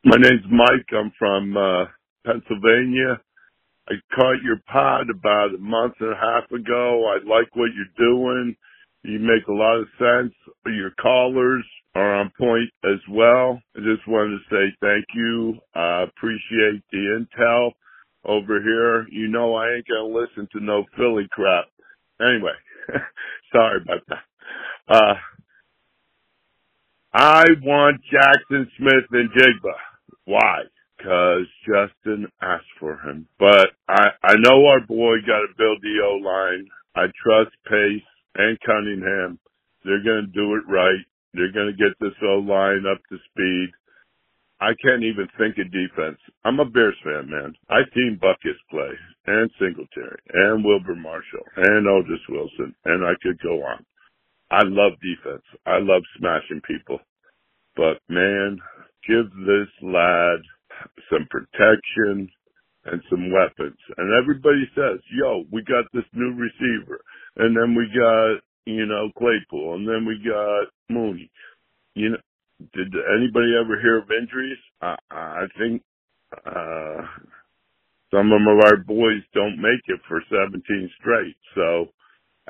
My 0.04 0.18
name's 0.18 0.44
Mike. 0.50 0.88
I'm 0.92 1.12
from 1.18 1.56
uh, 1.56 1.86
Pennsylvania. 2.25 3.21
I 3.89 3.94
caught 4.16 4.42
your 4.44 4.62
pod 4.71 5.10
about 5.10 5.56
a 5.56 5.57
month 5.60 5.95
and 6.00 6.13
a 6.13 6.16
half 6.16 6.50
ago. 6.51 7.06
I 7.07 7.18
like 7.27 7.54
what 7.56 7.71
you're 7.75 7.98
doing. 8.00 8.56
You 9.04 9.19
make 9.19 9.48
a 9.48 9.54
lot 9.54 9.81
of 9.81 9.88
sense. 10.00 10.33
Your 10.65 10.91
callers 11.01 11.65
are 11.96 12.15
on 12.15 12.32
point 12.39 12.70
as 12.86 13.00
well. 13.12 13.62
I 13.75 13.79
just 13.79 14.08
wanted 14.08 14.39
to 14.39 14.55
say 14.55 14.75
thank 14.82 15.05
you. 15.15 15.55
I 15.75 16.03
appreciate 16.03 16.82
the 16.91 17.20
intel 17.25 17.72
over 18.25 18.62
here. 18.62 19.05
You 19.12 19.27
know 19.27 19.55
I 19.55 19.74
ain't 19.75 19.88
gonna 19.88 20.08
listen 20.15 20.48
to 20.53 20.63
no 20.63 20.86
Philly 20.98 21.27
crap. 21.32 21.65
Anyway, 22.22 22.55
sorry 23.53 23.82
about 23.84 24.01
that. 24.10 24.24
Uh, 24.89 25.15
I 27.13 27.46
want 27.63 28.01
Jaxon 28.13 28.67
Smith-Njigba. 28.77 29.74
Why? 30.25 30.63
Because 31.00 31.48
Justin 31.65 32.27
asked 32.44 32.75
for 32.79 33.00
him. 33.00 33.27
But 33.39 33.72
I, 33.89 34.10
I 34.24 34.36
know 34.39 34.68
our 34.68 34.82
boy 34.88 35.18
got 35.27 35.48
to 35.48 35.58
build 35.58 35.79
the 35.82 35.98
O 36.06 36.18
line. 36.18 36.68
I 36.96 37.08
trust 37.24 37.56
Pace 37.68 38.03
and 38.36 38.60
Cunningham. 38.68 39.39
They're 39.86 40.03
going 40.03 40.27
to 40.27 40.34
do 40.39 40.56
it 40.56 40.70
right. 40.70 41.06
They're 41.34 41.53
going 41.53 41.74
to 41.74 41.84
get 41.84 41.98
this 42.01 42.18
O 42.24 42.39
line 42.39 42.86
up 42.91 43.00
to 43.10 43.18
speed. 43.32 43.72
I 44.62 44.72
can't 44.84 45.03
even 45.03 45.29
think 45.38 45.58
of 45.60 45.72
defense. 45.72 46.20
I'm 46.46 46.60
a 46.60 46.65
Bears 46.65 46.98
fan, 47.03 47.29
man. 47.29 47.53
I've 47.70 47.91
seen 47.96 48.20
Butkus 48.22 48.60
play 48.72 48.91
and 49.27 49.51
Singletary 49.60 50.20
and 50.34 50.65
Wilber 50.65 50.96
Marshall 50.96 51.46
and 51.58 51.88
Otis 51.88 52.25
Wilson 52.29 52.75
and 52.86 53.06
I 53.06 53.13
could 53.24 53.39
go 53.41 53.63
on. 53.63 53.86
I 54.51 54.63
love 54.65 54.94
defense. 55.01 55.46
I 55.65 55.79
love 55.79 56.03
smashing 56.20 56.62
people. 56.68 57.00
But 57.77 58.00
man, 58.10 58.60
give 59.08 59.32
this 59.46 59.70
lad 59.84 60.39
some 61.12 61.27
protection, 61.29 62.29
and 62.86 63.01
some 63.09 63.31
weapons. 63.31 63.77
And 63.98 64.09
everybody 64.21 64.65
says, 64.75 65.00
yo, 65.12 65.43
we 65.51 65.63
got 65.63 65.86
this 65.93 66.05
new 66.13 66.33
receiver. 66.36 67.01
And 67.38 67.55
then 67.55 67.75
we 67.75 67.88
got, 67.93 68.41
you 68.65 68.86
know, 68.86 69.12
Claypool. 69.17 69.75
And 69.75 69.88
then 69.88 70.05
we 70.05 70.17
got 70.24 70.69
Mooney. 70.89 71.29
You 71.95 72.12
know, 72.12 72.17
did 72.74 72.93
anybody 73.17 73.53
ever 73.59 73.79
hear 73.81 74.00
of 74.00 74.09
injuries? 74.12 74.59
I, 74.81 74.95
I 75.12 75.43
think, 75.57 75.83
uh, 76.45 77.01
some 78.13 78.31
of 78.31 78.41
our 78.65 78.77
boys 78.77 79.21
don't 79.33 79.57
make 79.62 79.83
it 79.88 80.00
for 80.07 80.21
17 80.31 80.91
straight. 81.00 81.38
So 81.55 81.88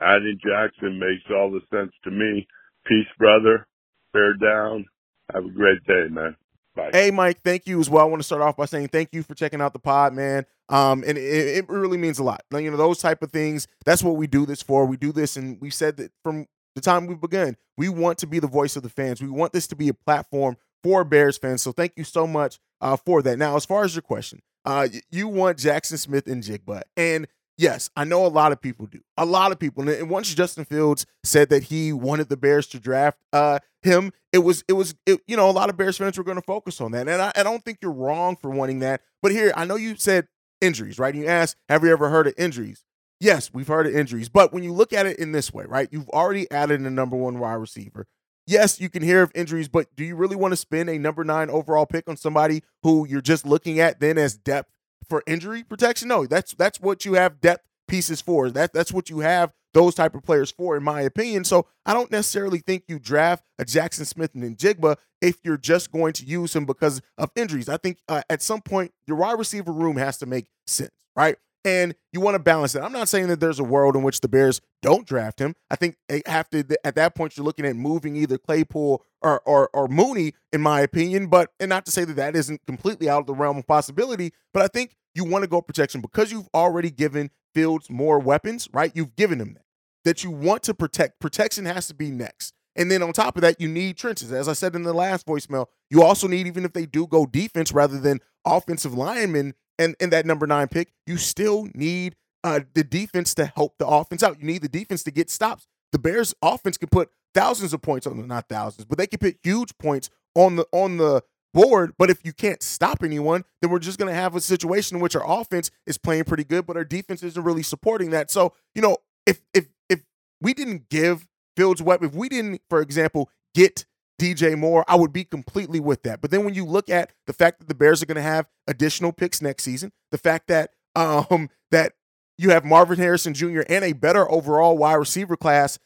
adding 0.01 0.39
Jaxon 0.45 0.99
makes 0.99 1.25
all 1.31 1.51
the 1.51 1.61
sense 1.75 1.91
to 2.05 2.11
me. 2.11 2.47
Peace, 2.87 3.07
brother. 3.17 3.67
Bear 4.13 4.35
down. 4.35 4.85
Have 5.33 5.45
a 5.45 5.49
great 5.51 5.83
day, 5.85 6.07
man. 6.09 6.35
Bye. 6.79 6.89
Hey, 6.93 7.11
Mike, 7.11 7.41
thank 7.43 7.67
you 7.67 7.79
as 7.79 7.89
well. 7.89 8.03
I 8.05 8.09
want 8.09 8.21
to 8.21 8.25
start 8.25 8.41
off 8.41 8.57
by 8.57 8.65
saying 8.65 8.89
thank 8.89 9.09
you 9.13 9.23
for 9.23 9.35
checking 9.35 9.61
out 9.61 9.73
the 9.73 9.79
pod, 9.79 10.13
man. 10.13 10.45
Um, 10.69 11.03
and 11.05 11.17
it, 11.17 11.57
it 11.57 11.69
really 11.69 11.97
means 11.97 12.19
a 12.19 12.23
lot. 12.23 12.41
You 12.51 12.69
know, 12.69 12.77
those 12.77 12.99
type 12.99 13.23
of 13.23 13.31
things, 13.31 13.67
that's 13.85 14.03
what 14.03 14.15
we 14.17 14.27
do 14.27 14.45
this 14.45 14.61
for. 14.61 14.85
We 14.85 14.97
do 14.97 15.11
this, 15.11 15.35
and 15.35 15.59
we 15.59 15.69
said 15.69 15.97
that 15.97 16.11
from 16.23 16.47
the 16.75 16.81
time 16.81 17.07
we 17.07 17.15
began, 17.15 17.57
we 17.77 17.89
want 17.89 18.19
to 18.19 18.27
be 18.27 18.39
the 18.39 18.47
voice 18.47 18.75
of 18.75 18.83
the 18.83 18.89
fans. 18.89 19.21
We 19.21 19.29
want 19.29 19.53
this 19.53 19.67
to 19.67 19.75
be 19.75 19.89
a 19.89 19.93
platform 19.93 20.57
for 20.83 21.03
Bears 21.03 21.37
fans. 21.37 21.61
So 21.61 21.71
thank 21.71 21.93
you 21.95 22.03
so 22.03 22.27
much 22.27 22.59
uh, 22.81 22.95
for 22.97 23.21
that. 23.23 23.37
Now, 23.37 23.55
as 23.55 23.65
far 23.65 23.83
as 23.83 23.95
your 23.95 24.01
question, 24.01 24.41
uh, 24.65 24.87
you 25.09 25.27
want 25.27 25.57
Jaxon 25.57 25.97
Smith-Njigba. 25.97 26.83
And 26.95 27.27
yes, 27.59 27.89
I 27.95 28.05
know 28.05 28.25
a 28.25 28.27
lot 28.27 28.51
of 28.51 28.61
people 28.61 28.85
do. 28.85 29.01
A 29.17 29.25
lot 29.25 29.51
of 29.51 29.59
people. 29.59 29.87
And 29.87 30.09
once 30.09 30.33
Justin 30.33 30.65
Fields 30.65 31.05
said 31.23 31.49
that 31.49 31.63
he 31.63 31.93
wanted 31.93 32.29
the 32.29 32.37
Bears 32.37 32.65
to 32.67 32.79
draft 32.79 33.19
uh, 33.33 33.59
him, 33.83 34.13
it 34.31 34.39
was 34.39 34.63
it 34.67 34.73
was 34.73 34.95
it, 35.05 35.19
you 35.27 35.35
know 35.35 35.49
a 35.49 35.51
lot 35.51 35.69
of 35.69 35.77
Bears 35.77 35.97
fans 35.97 36.17
were 36.17 36.23
going 36.23 36.37
to 36.37 36.43
focus 36.43 36.81
on 36.81 36.93
that. 36.93 37.07
And 37.07 37.21
I, 37.21 37.31
I 37.35 37.43
don't 37.43 37.63
think 37.63 37.79
you're 37.81 37.91
wrong 37.91 38.37
for 38.37 38.49
wanting 38.49 38.79
that. 38.79 39.01
But 39.21 39.33
here, 39.33 39.51
I 39.55 39.65
know 39.65 39.75
you 39.75 39.95
said 39.95 40.27
injuries, 40.61 40.97
right? 40.97 41.13
And 41.13 41.23
you 41.23 41.29
asked, 41.29 41.57
have 41.67 41.83
you 41.83 41.91
ever 41.91 42.09
heard 42.09 42.27
of 42.27 42.33
injuries? 42.37 42.83
Yes, 43.19 43.53
we've 43.53 43.67
heard 43.67 43.85
of 43.85 43.93
injuries, 43.93 44.29
but 44.29 44.53
when 44.53 44.63
you 44.63 44.71
look 44.71 44.93
at 44.93 45.05
it 45.05 45.19
in 45.19 45.33
this 45.33 45.53
way, 45.53 45.65
right? 45.67 45.89
You've 45.91 46.07
already 46.09 46.49
added 46.49 46.79
a 46.79 46.89
number 46.89 47.17
one 47.17 47.37
wide 47.37 47.55
receiver. 47.55 48.07
Yes, 48.47 48.79
you 48.79 48.89
can 48.89 49.03
hear 49.03 49.21
of 49.21 49.31
injuries, 49.35 49.67
but 49.67 49.93
do 49.97 50.05
you 50.05 50.15
really 50.15 50.37
want 50.37 50.53
to 50.53 50.55
spend 50.55 50.89
a 50.89 50.97
number 50.97 51.25
nine 51.25 51.49
overall 51.49 51.85
pick 51.85 52.07
on 52.07 52.15
somebody 52.15 52.63
who 52.81 53.05
you're 53.05 53.19
just 53.19 53.45
looking 53.45 53.79
at 53.79 53.99
then 53.99 54.17
as 54.17 54.37
depth 54.37 54.71
for 55.07 55.23
injury 55.27 55.63
protection? 55.63 56.07
No, 56.07 56.25
that's 56.25 56.53
that's 56.53 56.79
what 56.79 57.05
you 57.05 57.13
have 57.13 57.41
depth 57.41 57.65
pieces 57.87 58.21
for. 58.21 58.49
That 58.49 58.73
that's 58.73 58.91
what 58.93 59.09
you 59.09 59.19
have 59.19 59.51
those 59.73 59.93
type 59.93 60.15
of 60.15 60.23
players 60.23 60.51
for, 60.51 60.75
in 60.75 60.83
my 60.83 61.01
opinion. 61.01 61.43
So 61.43 61.67
I 61.85 61.93
don't 61.93 62.11
necessarily 62.11 62.59
think 62.59 62.85
you 62.87 62.97
draft 62.97 63.43
a 63.59 63.65
Jaxon 63.65 64.05
Smith-Njigba 64.05 64.95
if 65.21 65.37
you're 65.43 65.57
just 65.57 65.91
going 65.91 66.13
to 66.13 66.25
use 66.25 66.55
him 66.55 66.65
because 66.65 67.01
of 67.17 67.29
injuries. 67.35 67.69
I 67.69 67.77
think 67.77 67.99
uh, 68.07 68.23
at 68.29 68.41
some 68.41 68.61
point 68.61 68.93
your 69.05 69.17
wide 69.17 69.37
receiver 69.37 69.71
room 69.71 69.97
has 69.97 70.17
to 70.19 70.25
make 70.25 70.47
sense, 70.65 70.91
right? 71.15 71.37
And 71.65 71.95
you 72.13 72.21
want 72.21 72.35
to 72.35 72.39
balance 72.39 72.75
it. 72.75 72.81
I'm 72.81 72.91
not 72.91 73.09
saying 73.09 73.27
that 73.27 73.39
there's 73.39 73.59
a 73.59 73.63
world 73.63 73.95
in 73.95 74.03
which 74.03 74.21
the 74.21 74.27
Bears 74.27 74.61
don't 74.81 75.05
draft 75.05 75.39
him. 75.39 75.55
I 75.69 75.75
think 75.75 75.97
they 76.07 76.21
have 76.25 76.49
to 76.51 76.63
at 76.83 76.95
that 76.95 77.15
point 77.15 77.35
you're 77.37 77.45
looking 77.45 77.65
at 77.65 77.75
moving 77.75 78.15
either 78.15 78.37
Claypool 78.37 79.03
or 79.21 79.41
or, 79.41 79.69
or 79.73 79.87
Mooney, 79.87 80.33
in 80.51 80.61
my 80.61 80.81
opinion. 80.81 81.27
But 81.27 81.51
and 81.59 81.69
not 81.69 81.85
to 81.85 81.91
say 81.91 82.05
that 82.05 82.15
that 82.15 82.35
isn't 82.35 82.65
completely 82.65 83.09
out 83.09 83.21
of 83.21 83.27
the 83.27 83.33
realm 83.33 83.57
of 83.57 83.67
possibility, 83.67 84.33
but 84.53 84.63
I 84.63 84.67
think 84.67 84.95
you 85.15 85.25
want 85.25 85.43
to 85.43 85.49
go 85.49 85.61
protection 85.61 86.01
because 86.01 86.31
you've 86.31 86.49
already 86.53 86.91
given 86.91 87.31
Fields 87.53 87.89
more 87.89 88.19
weapons, 88.19 88.69
right? 88.71 88.91
You've 88.93 89.15
given 89.15 89.41
him 89.41 89.53
that 89.53 89.63
that 90.05 90.23
you 90.23 90.31
want 90.31 90.63
to 90.63 90.73
protect. 90.73 91.19
Protection 91.19 91.65
has 91.65 91.87
to 91.87 91.93
be 91.93 92.11
next. 92.11 92.53
And 92.75 92.89
then 92.89 93.03
on 93.03 93.11
top 93.11 93.35
of 93.35 93.41
that, 93.41 93.59
you 93.59 93.67
need 93.67 93.97
trenches. 93.97 94.31
As 94.31 94.47
I 94.47 94.53
said 94.53 94.75
in 94.75 94.83
the 94.83 94.93
last 94.93 95.25
voicemail, 95.25 95.65
you 95.89 96.01
also 96.03 96.27
need, 96.27 96.47
even 96.47 96.63
if 96.63 96.73
they 96.73 96.85
do 96.85 97.07
go 97.07 97.25
defense 97.25 97.71
rather 97.73 97.99
than 97.99 98.19
offensive 98.45 98.93
linemen, 98.93 99.53
and 99.79 99.95
in 99.99 100.11
that 100.11 100.25
number 100.25 100.45
nine 100.45 100.67
pick, 100.67 100.91
you 101.07 101.17
still 101.17 101.67
need 101.73 102.15
uh, 102.43 102.59
the 102.73 102.83
defense 102.83 103.33
to 103.35 103.45
help 103.45 103.77
the 103.79 103.87
offense 103.87 104.21
out. 104.21 104.39
You 104.39 104.45
need 104.45 104.61
the 104.61 104.69
defense 104.69 105.03
to 105.03 105.11
get 105.11 105.29
stops. 105.29 105.65
The 105.91 105.99
Bears 105.99 106.35
offense 106.41 106.77
can 106.77 106.89
put 106.89 107.09
thousands 107.33 107.73
of 107.73 107.81
points 107.81 108.05
on 108.05 108.17
the 108.19 108.27
not 108.27 108.47
thousands, 108.47 108.85
but 108.85 108.97
they 108.97 109.07
can 109.07 109.19
put 109.19 109.37
huge 109.41 109.75
points 109.77 110.09
on 110.35 110.57
the 110.57 110.67
on 110.71 110.97
the 110.97 111.23
board. 111.53 111.93
But 111.97 112.09
if 112.09 112.23
you 112.23 112.33
can't 112.33 112.61
stop 112.61 113.03
anyone, 113.03 113.43
then 113.61 113.71
we're 113.71 113.79
just 113.79 113.97
going 113.97 114.09
to 114.09 114.19
have 114.19 114.35
a 114.35 114.41
situation 114.41 114.97
in 114.97 115.01
which 115.01 115.15
our 115.15 115.39
offense 115.39 115.71
is 115.87 115.97
playing 115.97 116.25
pretty 116.25 116.43
good, 116.43 116.65
but 116.65 116.77
our 116.77 116.83
defense 116.85 117.23
isn't 117.23 117.43
really 117.43 117.63
supporting 117.63 118.11
that. 118.11 118.29
So 118.29 118.53
you 118.75 118.81
know, 118.81 118.97
if 119.25 119.41
if 119.53 119.67
if 119.89 120.03
we 120.41 120.53
didn't 120.53 120.89
give 120.89 121.27
Fields 121.55 121.81
weapon, 121.81 122.07
if 122.07 122.13
we 122.13 122.29
didn't, 122.29 122.61
for 122.69 122.81
example, 122.81 123.29
get 123.55 123.85
DJ 124.19 124.57
Moore, 124.57 124.85
I 124.87 124.95
would 124.95 125.13
be 125.13 125.23
completely 125.23 125.79
with 125.79 126.03
that. 126.03 126.21
But 126.21 126.31
then 126.31 126.45
when 126.45 126.53
you 126.53 126.65
look 126.65 126.89
at 126.89 127.11
the 127.25 127.33
fact 127.33 127.59
that 127.59 127.67
the 127.67 127.75
Bears 127.75 128.03
are 128.03 128.05
going 128.05 128.15
to 128.15 128.21
have 128.21 128.47
additional 128.67 129.11
picks 129.11 129.41
next 129.41 129.63
season, 129.63 129.91
the 130.11 130.17
fact 130.17 130.47
that 130.47 130.71
um 130.95 131.49
that 131.71 131.93
you 132.37 132.51
have 132.51 132.65
Marvin 132.65 132.99
Harrison 132.99 133.33
Jr. 133.33 133.61
and 133.67 133.83
a 133.83 133.93
better 133.93 134.29
overall 134.31 134.77
wide 134.77 134.95
receiver 134.95 135.35
class 135.35 135.79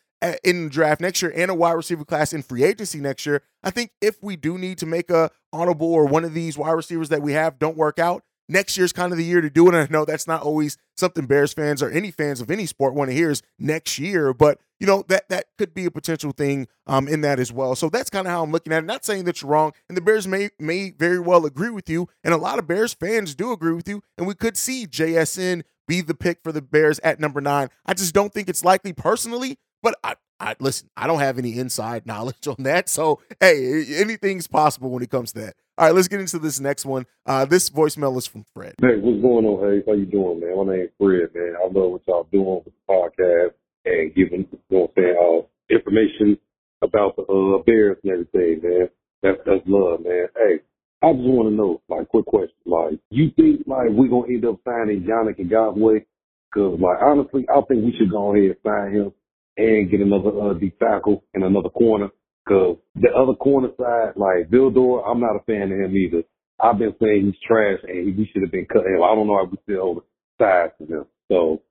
in 0.44 0.66
the 0.66 0.70
draft 0.70 1.02
next 1.02 1.22
year 1.22 1.34
and 1.36 1.52
a 1.52 1.54
wide 1.54 1.74
receiver 1.74 2.06
class 2.06 2.32
in 2.32 2.42
free 2.42 2.63
agency 2.63 3.00
next 3.00 3.25
year, 3.25 3.42
I 3.63 3.72
think 3.72 3.92
if 4.02 4.22
we 4.22 4.36
do 4.36 4.58
need 4.58 4.78
to 4.78 4.86
make 4.86 5.10
a 5.10 5.32
honorable 5.52 5.92
or 5.92 6.06
one 6.06 6.24
of 6.24 6.34
these 6.34 6.58
wide 6.58 6.72
receivers 6.72 7.10
that 7.10 7.22
we 7.22 7.34
have 7.34 7.60
don't 7.60 7.78
work 7.78 8.00
out, 8.00 8.24
next 8.53 8.77
year's 8.77 8.93
kind 8.93 9.12
of 9.12 9.17
the 9.17 9.25
year 9.25 9.41
to 9.41 9.50
do 9.50 9.67
it. 9.67 9.74
And 9.74 9.77
I 9.77 9.88
know 9.91 10.05
that's 10.05 10.27
not 10.27 10.43
always 10.43 10.77
something 10.95 11.25
Bears 11.25 11.51
fans 11.51 11.81
or 11.81 11.89
any 11.89 12.12
fans 12.12 12.39
of 12.39 12.50
any 12.50 12.65
sport 12.65 12.93
want 12.93 13.10
to 13.10 13.15
hear 13.15 13.31
is 13.31 13.41
next 13.60 14.00
year, 14.00 14.33
but 14.33 14.60
you 14.79 14.88
know 14.88 15.03
that 15.07 15.27
that 15.29 15.45
could 15.57 15.74
be 15.74 15.86
a 15.86 15.91
potential 15.91 16.31
thing 16.31 16.67
um, 16.88 17.07
in 17.07 17.22
that 17.22 17.39
as 17.39 17.51
well. 17.51 17.75
So 17.75 17.89
that's 17.89 18.10
kind 18.10 18.27
of 18.27 18.31
how 18.31 18.43
I'm 18.43 18.51
looking 18.51 18.72
at 18.72 18.83
it. 18.83 18.86
Not 18.86 19.03
saying 19.03 19.25
that 19.25 19.41
you're 19.41 19.51
wrong, 19.51 19.74
and 19.89 19.98
the 19.98 20.01
Bears 20.01 20.27
may 20.27 20.50
may 20.60 20.91
very 20.91 21.19
well 21.19 21.45
agree 21.45 21.69
with 21.69 21.89
you, 21.89 22.07
and 22.24 22.33
a 22.33 22.38
lot 22.38 22.60
of 22.60 22.67
Bears 22.67 22.93
fans 22.93 23.33
do 23.33 23.51
agree 23.51 23.74
with 23.74 23.88
you, 23.88 24.03
and 24.17 24.27
we 24.27 24.36
could 24.36 24.57
see 24.57 24.86
JSN 24.86 25.63
be 25.88 26.01
the 26.01 26.13
pick 26.13 26.39
for 26.43 26.51
the 26.51 26.62
Bears 26.62 27.00
at 27.00 27.19
number 27.19 27.41
nine. 27.41 27.69
I 27.86 27.93
just 27.93 28.13
don't 28.13 28.33
think 28.33 28.50
it's 28.50 28.63
likely 28.63 28.93
personally, 28.93 29.57
but 29.84 29.96
I, 30.04 30.16
I 30.40 30.56
listen. 30.60 30.90
I 30.98 31.06
don't 31.06 31.20
have 31.20 31.38
any 31.38 31.60
inside 31.60 32.06
knowledge 32.08 32.48
on 32.48 32.63
that, 32.63 32.90
so 32.90 33.20
hey, 33.40 33.86
anything's 33.98 34.48
possible 34.48 34.90
when 34.90 35.04
it 35.04 35.12
comes 35.12 35.34
to 35.34 35.42
that. 35.42 35.56
All 35.78 35.86
right, 35.88 35.96
let's 35.96 36.08
get 36.08 36.20
into 36.20 36.40
this 36.40 36.60
next 36.60 36.86
one. 36.86 37.06
Uh, 37.25 37.46
this 37.46 37.70
voicemail 37.70 38.18
is 38.18 38.28
from 38.28 38.46
Fred. 38.54 38.75
Hey, 38.80 38.98
what's 39.02 39.22
going 39.22 39.46
on, 39.46 39.72
Hey, 39.72 39.84
How 39.86 39.98
you 39.98 40.06
doing, 40.06 40.40
man? 40.40 40.66
My 40.66 40.75
name's 40.75 40.92
Fred, 41.00 41.30
man. 41.34 41.56
I 41.58 41.66
love 41.66 41.92
what 41.92 42.02
y'all 42.08 42.28
doing 42.32 42.62
with 42.63 42.66
the 42.66 42.72
podcast 42.88 43.54
and 43.86 44.13
giving, 44.13 44.48
you 44.52 44.60
know 44.70 44.80
what 44.82 44.92
I'm 44.98 45.04
saying, 45.04 45.18
uh, 45.18 45.75
information 45.75 46.38
about 46.84 47.16
the 47.16 47.24
uh, 47.24 47.63
Bears 47.63 47.98
and 48.04 48.12
everything, 48.12 48.62
man. 48.63 48.90
That's 49.24 49.38
that's 49.46 49.66
love, 49.66 50.02
man. 50.06 50.28
Hey, 50.38 50.62
I 51.02 51.12
just 51.13 51.25
want 51.25 51.50
to 51.50 51.56
know, 51.56 51.82
like, 51.90 52.08
quick 52.10 52.25
question, 52.25 52.56
like, 52.66 53.00
you 53.10 53.32
think 53.36 53.66
like 53.66 53.90
we're 53.90 54.10
gonna 54.10 54.32
end 54.32 54.46
up 54.46 54.60
signing 54.63 55.04
Yannick 55.10 55.40
Ngakoue? 55.40 56.06
Cause 56.54 56.80
like 56.80 57.02
honestly, 57.02 57.48
I 57.50 57.62
think 57.68 57.84
we 57.84 57.96
should 57.98 58.12
go 58.12 58.36
ahead 58.36 58.54
and 58.54 58.62
sign 58.63 58.94
him 58.94 59.12
and 59.57 59.89
get 59.89 60.01
another 60.01 60.29
uh, 60.29 60.53
D 60.53 60.74
tackle 60.79 61.24
and 61.33 61.43
another 61.43 61.69
corner. 61.69 62.10
Cause 62.48 62.77
the 62.95 63.10
other 63.15 63.36
corner 63.36 63.69
side, 63.79 64.13
like 64.17 64.50
Vildor, 64.50 65.07
I'm 65.07 65.22
not 65.22 65.38
a 65.38 65.43
fan 65.45 65.72
of 65.72 65.79
him 65.79 65.95
either. 65.95 66.24
I've 66.60 66.77
been 66.77 66.93
saying 67.01 67.25
he's 67.25 67.48
trash 67.48 67.79
and 67.88 68.17
we 68.17 68.29
should 68.31 68.41
have 68.41 68.51
been 68.51 68.65
cut 68.65 68.86
him. 68.86 69.01
I 69.01 69.15
don't 69.15 69.27
know 69.27 69.41
if 69.43 69.51
we 69.51 69.57
still 69.63 69.81
hold 69.81 70.03
size 70.39 70.72
to 70.79 70.86
him. 70.86 71.05
So 71.31 71.62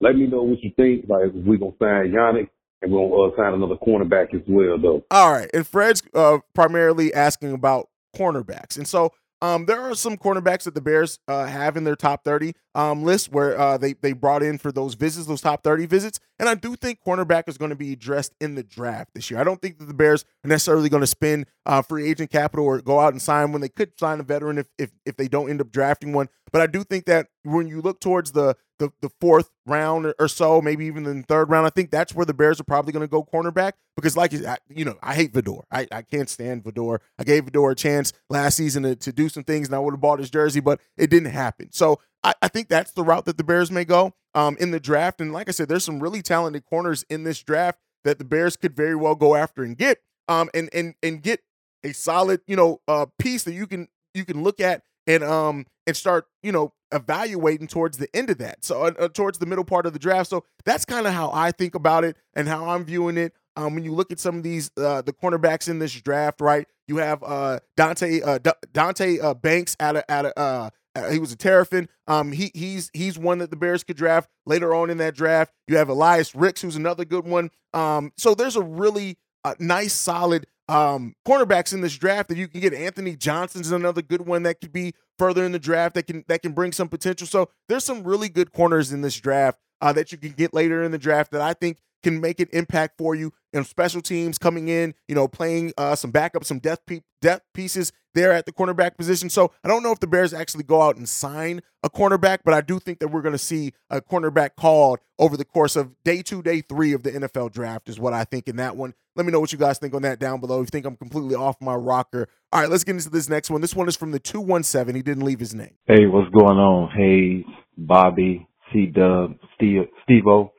let 0.00 0.16
me 0.16 0.26
know 0.26 0.42
what 0.42 0.62
you 0.62 0.72
think. 0.76 1.04
Like 1.08 1.32
we 1.34 1.58
gonna 1.58 1.72
sign 1.78 2.12
Yannick 2.12 2.48
and 2.82 2.92
we're 2.92 3.08
gonna 3.08 3.32
uh, 3.32 3.36
sign 3.36 3.54
another 3.54 3.76
cornerback 3.76 4.34
as 4.34 4.42
well, 4.48 4.78
though. 4.80 5.04
All 5.10 5.32
right, 5.32 5.50
and 5.54 5.66
Fred's 5.66 6.02
uh, 6.14 6.38
primarily 6.54 7.14
asking 7.14 7.52
about 7.52 7.88
cornerbacks, 8.16 8.76
and 8.76 8.86
so 8.86 9.12
um, 9.42 9.66
there 9.66 9.80
are 9.82 9.94
some 9.96 10.16
cornerbacks 10.16 10.62
that 10.62 10.74
the 10.74 10.80
Bears 10.80 11.18
uh, 11.26 11.46
have 11.46 11.76
in 11.76 11.82
their 11.82 11.96
top 11.96 12.22
30 12.24 12.54
um, 12.76 13.02
list 13.02 13.32
where 13.32 13.58
uh, 13.58 13.76
they 13.76 13.94
they 13.94 14.12
brought 14.12 14.42
in 14.42 14.56
for 14.56 14.70
those 14.70 14.94
visits, 14.94 15.26
those 15.26 15.40
top 15.40 15.64
30 15.64 15.86
visits. 15.86 16.20
And 16.38 16.48
I 16.48 16.54
do 16.54 16.76
think 16.76 17.00
cornerback 17.04 17.48
is 17.48 17.58
going 17.58 17.70
to 17.70 17.76
be 17.76 17.92
addressed 17.92 18.34
in 18.40 18.54
the 18.54 18.62
draft 18.62 19.10
this 19.14 19.30
year. 19.30 19.40
I 19.40 19.44
don't 19.44 19.60
think 19.60 19.78
that 19.78 19.86
the 19.86 19.94
Bears 19.94 20.24
are 20.44 20.48
necessarily 20.48 20.88
going 20.88 21.02
to 21.02 21.08
spend 21.08 21.46
uh, 21.66 21.82
free 21.82 22.08
agent 22.08 22.30
capital 22.30 22.64
or 22.64 22.80
go 22.80 23.00
out 23.00 23.12
and 23.12 23.20
sign 23.20 23.50
when 23.50 23.60
they 23.60 23.68
could 23.68 23.98
sign 23.98 24.20
a 24.20 24.22
veteran 24.22 24.58
if, 24.58 24.68
if 24.78 24.92
if 25.04 25.16
they 25.16 25.26
don't 25.26 25.50
end 25.50 25.60
up 25.60 25.72
drafting 25.72 26.12
one. 26.12 26.28
But 26.52 26.62
I 26.62 26.68
do 26.68 26.84
think 26.84 27.06
that 27.06 27.26
when 27.42 27.66
you 27.66 27.80
look 27.80 28.00
towards 28.00 28.32
the 28.32 28.54
the, 28.82 28.92
the 29.00 29.10
fourth 29.20 29.50
round 29.64 30.12
or 30.18 30.28
so, 30.28 30.60
maybe 30.60 30.86
even 30.86 31.04
the 31.04 31.22
third 31.22 31.48
round, 31.48 31.66
I 31.66 31.70
think 31.70 31.90
that's 31.90 32.14
where 32.14 32.26
the 32.26 32.34
Bears 32.34 32.60
are 32.60 32.64
probably 32.64 32.92
going 32.92 33.04
to 33.04 33.08
go 33.08 33.22
cornerback 33.24 33.72
because, 33.96 34.16
like 34.16 34.32
you 34.32 34.84
know, 34.84 34.96
I 35.00 35.14
hate 35.14 35.32
Vildor. 35.32 35.62
I, 35.70 35.86
I 35.92 36.02
can't 36.02 36.28
stand 36.28 36.64
Vildor. 36.64 36.98
I 37.18 37.24
gave 37.24 37.44
Vildor 37.44 37.70
a 37.70 37.74
chance 37.76 38.12
last 38.28 38.56
season 38.56 38.82
to, 38.82 38.96
to 38.96 39.12
do 39.12 39.28
some 39.28 39.44
things, 39.44 39.68
and 39.68 39.74
I 39.74 39.78
would 39.78 39.94
have 39.94 40.00
bought 40.00 40.18
his 40.18 40.30
jersey, 40.30 40.60
but 40.60 40.80
it 40.96 41.10
didn't 41.10 41.30
happen. 41.30 41.70
So 41.70 42.00
I, 42.24 42.34
I 42.42 42.48
think 42.48 42.68
that's 42.68 42.90
the 42.90 43.04
route 43.04 43.24
that 43.26 43.38
the 43.38 43.44
Bears 43.44 43.70
may 43.70 43.84
go 43.84 44.14
um, 44.34 44.56
in 44.58 44.72
the 44.72 44.80
draft. 44.80 45.20
And 45.20 45.32
like 45.32 45.48
I 45.48 45.52
said, 45.52 45.68
there's 45.68 45.84
some 45.84 46.00
really 46.00 46.22
talented 46.22 46.64
corners 46.66 47.04
in 47.08 47.22
this 47.22 47.40
draft 47.42 47.78
that 48.04 48.18
the 48.18 48.24
Bears 48.24 48.56
could 48.56 48.74
very 48.74 48.96
well 48.96 49.14
go 49.14 49.36
after 49.36 49.62
and 49.62 49.76
get, 49.76 49.98
um, 50.26 50.50
and 50.52 50.68
and 50.72 50.94
and 51.02 51.22
get 51.22 51.40
a 51.84 51.92
solid, 51.92 52.40
you 52.48 52.56
know, 52.56 52.80
uh, 52.88 53.06
piece 53.18 53.44
that 53.44 53.54
you 53.54 53.68
can 53.68 53.86
you 54.12 54.24
can 54.24 54.42
look 54.42 54.60
at 54.60 54.82
and 55.06 55.22
um 55.24 55.66
and 55.86 55.96
start 55.96 56.26
you 56.42 56.52
know 56.52 56.72
evaluating 56.92 57.66
towards 57.66 57.98
the 57.98 58.08
end 58.14 58.30
of 58.30 58.38
that 58.38 58.64
so 58.64 58.82
uh, 58.82 58.92
uh 58.98 59.08
towards 59.08 59.38
the 59.38 59.46
middle 59.46 59.64
part 59.64 59.86
of 59.86 59.92
the 59.92 59.98
draft 59.98 60.28
so 60.28 60.44
that's 60.64 60.84
kind 60.84 61.06
of 61.06 61.12
how 61.12 61.30
i 61.32 61.50
think 61.50 61.74
about 61.74 62.04
it 62.04 62.16
and 62.34 62.48
how 62.48 62.68
i'm 62.68 62.84
viewing 62.84 63.16
it 63.16 63.32
um 63.56 63.74
when 63.74 63.84
you 63.84 63.92
look 63.92 64.12
at 64.12 64.20
some 64.20 64.36
of 64.36 64.42
these 64.42 64.70
uh 64.76 65.00
the 65.02 65.12
cornerbacks 65.12 65.68
in 65.68 65.78
this 65.78 65.92
draft 65.92 66.40
right 66.40 66.66
you 66.86 66.98
have 66.98 67.22
uh 67.22 67.58
Deonte 67.78 68.26
uh 68.26 68.38
D- 68.38 68.50
Deonte 68.72 69.22
uh 69.22 69.34
banks 69.34 69.76
out 69.80 69.96
of 69.96 70.04
out 70.08 70.26
of 70.26 70.72
uh, 70.94 71.10
he 71.10 71.18
was 71.18 71.32
a 71.32 71.36
Terrapin. 71.36 71.88
Um, 72.06 72.32
he 72.32 72.50
he's 72.54 72.90
he's 72.92 73.18
one 73.18 73.38
that 73.38 73.50
the 73.50 73.56
Bears 73.56 73.82
could 73.82 73.96
draft 73.96 74.28
later 74.44 74.74
on 74.74 74.90
in 74.90 74.98
that 74.98 75.14
draft. 75.14 75.52
You 75.66 75.78
have 75.78 75.88
Elias 75.88 76.34
Ricks, 76.34 76.60
who's 76.60 76.76
another 76.76 77.04
good 77.04 77.26
one. 77.26 77.50
Um, 77.72 78.12
so 78.16 78.34
there's 78.34 78.56
a 78.56 78.62
really 78.62 79.16
uh, 79.44 79.54
nice, 79.58 79.92
solid 79.92 80.46
um, 80.68 81.14
cornerbacks 81.26 81.72
in 81.72 81.80
this 81.80 81.96
draft 81.96 82.28
that 82.28 82.38
you 82.38 82.48
can 82.48 82.60
get. 82.60 82.74
Anthony 82.74 83.16
Johnson's 83.16 83.70
another 83.70 84.02
good 84.02 84.26
one 84.26 84.42
that 84.44 84.60
could 84.60 84.72
be 84.72 84.94
further 85.18 85.44
in 85.44 85.52
the 85.52 85.58
draft 85.58 85.94
that 85.94 86.06
can 86.06 86.24
that 86.28 86.42
can 86.42 86.52
bring 86.52 86.72
some 86.72 86.88
potential. 86.88 87.26
So 87.26 87.48
there's 87.68 87.84
some 87.84 88.04
really 88.04 88.28
good 88.28 88.52
corners 88.52 88.92
in 88.92 89.02
this 89.02 89.16
draft 89.16 89.58
uh, 89.80 89.92
that 89.92 90.12
you 90.12 90.18
can 90.18 90.32
get 90.32 90.54
later 90.54 90.82
in 90.82 90.92
the 90.92 90.98
draft 90.98 91.32
that 91.32 91.40
I 91.40 91.54
think 91.54 91.78
can 92.02 92.20
make 92.20 92.40
an 92.40 92.48
impact 92.52 92.98
for 92.98 93.14
you 93.14 93.32
and 93.52 93.66
special 93.66 94.00
teams 94.02 94.38
coming 94.38 94.68
in, 94.68 94.94
you 95.06 95.14
know, 95.14 95.28
playing 95.28 95.72
uh, 95.78 95.94
some 95.94 96.10
backup, 96.10 96.44
some 96.44 96.58
depth, 96.58 96.86
pe- 96.86 97.02
depth 97.20 97.46
pieces 97.54 97.92
there 98.14 98.32
at 98.32 98.46
the 98.46 98.52
cornerback 98.52 98.96
position. 98.96 99.30
So 99.30 99.52
I 99.64 99.68
don't 99.68 99.82
know 99.82 99.92
if 99.92 100.00
the 100.00 100.06
Bears 100.06 100.34
actually 100.34 100.64
go 100.64 100.82
out 100.82 100.96
and 100.96 101.08
sign 101.08 101.62
a 101.82 101.90
cornerback, 101.90 102.40
but 102.44 102.54
I 102.54 102.60
do 102.60 102.78
think 102.78 103.00
that 103.00 103.08
we're 103.08 103.22
going 103.22 103.32
to 103.32 103.38
see 103.38 103.72
a 103.90 104.00
cornerback 104.00 104.50
called 104.56 105.00
over 105.18 105.36
the 105.36 105.44
course 105.44 105.76
of 105.76 105.92
day 106.04 106.22
two, 106.22 106.42
day 106.42 106.60
three 106.60 106.92
of 106.92 107.02
the 107.02 107.12
NFL 107.12 107.52
draft, 107.52 107.88
is 107.88 107.98
what 107.98 108.12
I 108.12 108.24
think 108.24 108.48
in 108.48 108.56
that 108.56 108.76
one. 108.76 108.94
Let 109.14 109.26
me 109.26 109.32
know 109.32 109.40
what 109.40 109.52
you 109.52 109.58
guys 109.58 109.78
think 109.78 109.94
on 109.94 110.02
that 110.02 110.18
down 110.18 110.40
below. 110.40 110.60
If 110.60 110.66
you 110.66 110.70
think 110.70 110.86
I'm 110.86 110.96
completely 110.96 111.34
off 111.34 111.56
my 111.60 111.74
rocker. 111.74 112.28
All 112.52 112.60
right, 112.60 112.70
let's 112.70 112.84
get 112.84 112.96
into 112.96 113.10
this 113.10 113.28
next 113.28 113.50
one. 113.50 113.60
This 113.60 113.74
one 113.74 113.88
is 113.88 113.96
from 113.96 114.10
the 114.10 114.18
217. 114.18 114.94
He 114.94 115.02
didn't 115.02 115.24
leave 115.24 115.40
his 115.40 115.54
name. 115.54 115.74
Hey, 115.86 116.06
what's 116.06 116.30
going 116.30 116.58
on? 116.58 116.90
Hey, 116.96 117.44
Bobby, 117.76 118.46
C 118.72 118.86
Dub, 118.86 119.34
Steve, 119.54 119.82
Steve-O. 120.04 120.52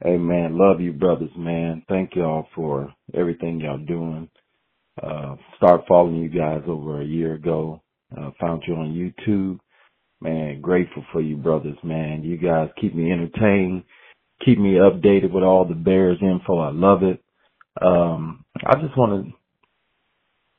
Hey 0.00 0.16
man, 0.16 0.56
love 0.56 0.80
you 0.80 0.92
brothers, 0.92 1.30
man. 1.36 1.82
Thank 1.88 2.14
y'all 2.14 2.46
for 2.54 2.94
everything 3.14 3.58
y'all 3.58 3.78
doing. 3.78 4.28
Uh, 5.02 5.36
start 5.56 5.82
following 5.88 6.16
you 6.16 6.28
guys 6.28 6.62
over 6.66 7.00
a 7.00 7.04
year 7.06 7.34
ago. 7.34 7.82
Uh, 8.16 8.30
found 8.40 8.62
you 8.66 8.74
on 8.74 8.94
YouTube. 8.94 9.58
Man, 10.20 10.60
grateful 10.60 11.04
for 11.12 11.20
you 11.20 11.36
brothers, 11.36 11.76
man. 11.84 12.24
You 12.24 12.36
guys 12.36 12.70
keep 12.80 12.94
me 12.94 13.12
entertained, 13.12 13.84
keep 14.44 14.58
me 14.58 14.72
updated 14.72 15.32
with 15.32 15.44
all 15.44 15.64
the 15.64 15.74
Bears 15.74 16.18
info. 16.20 16.58
I 16.58 16.70
love 16.72 17.02
it. 17.04 17.22
Um, 17.80 18.44
I 18.66 18.74
just 18.80 18.96
want 18.98 19.26
to 19.26 19.32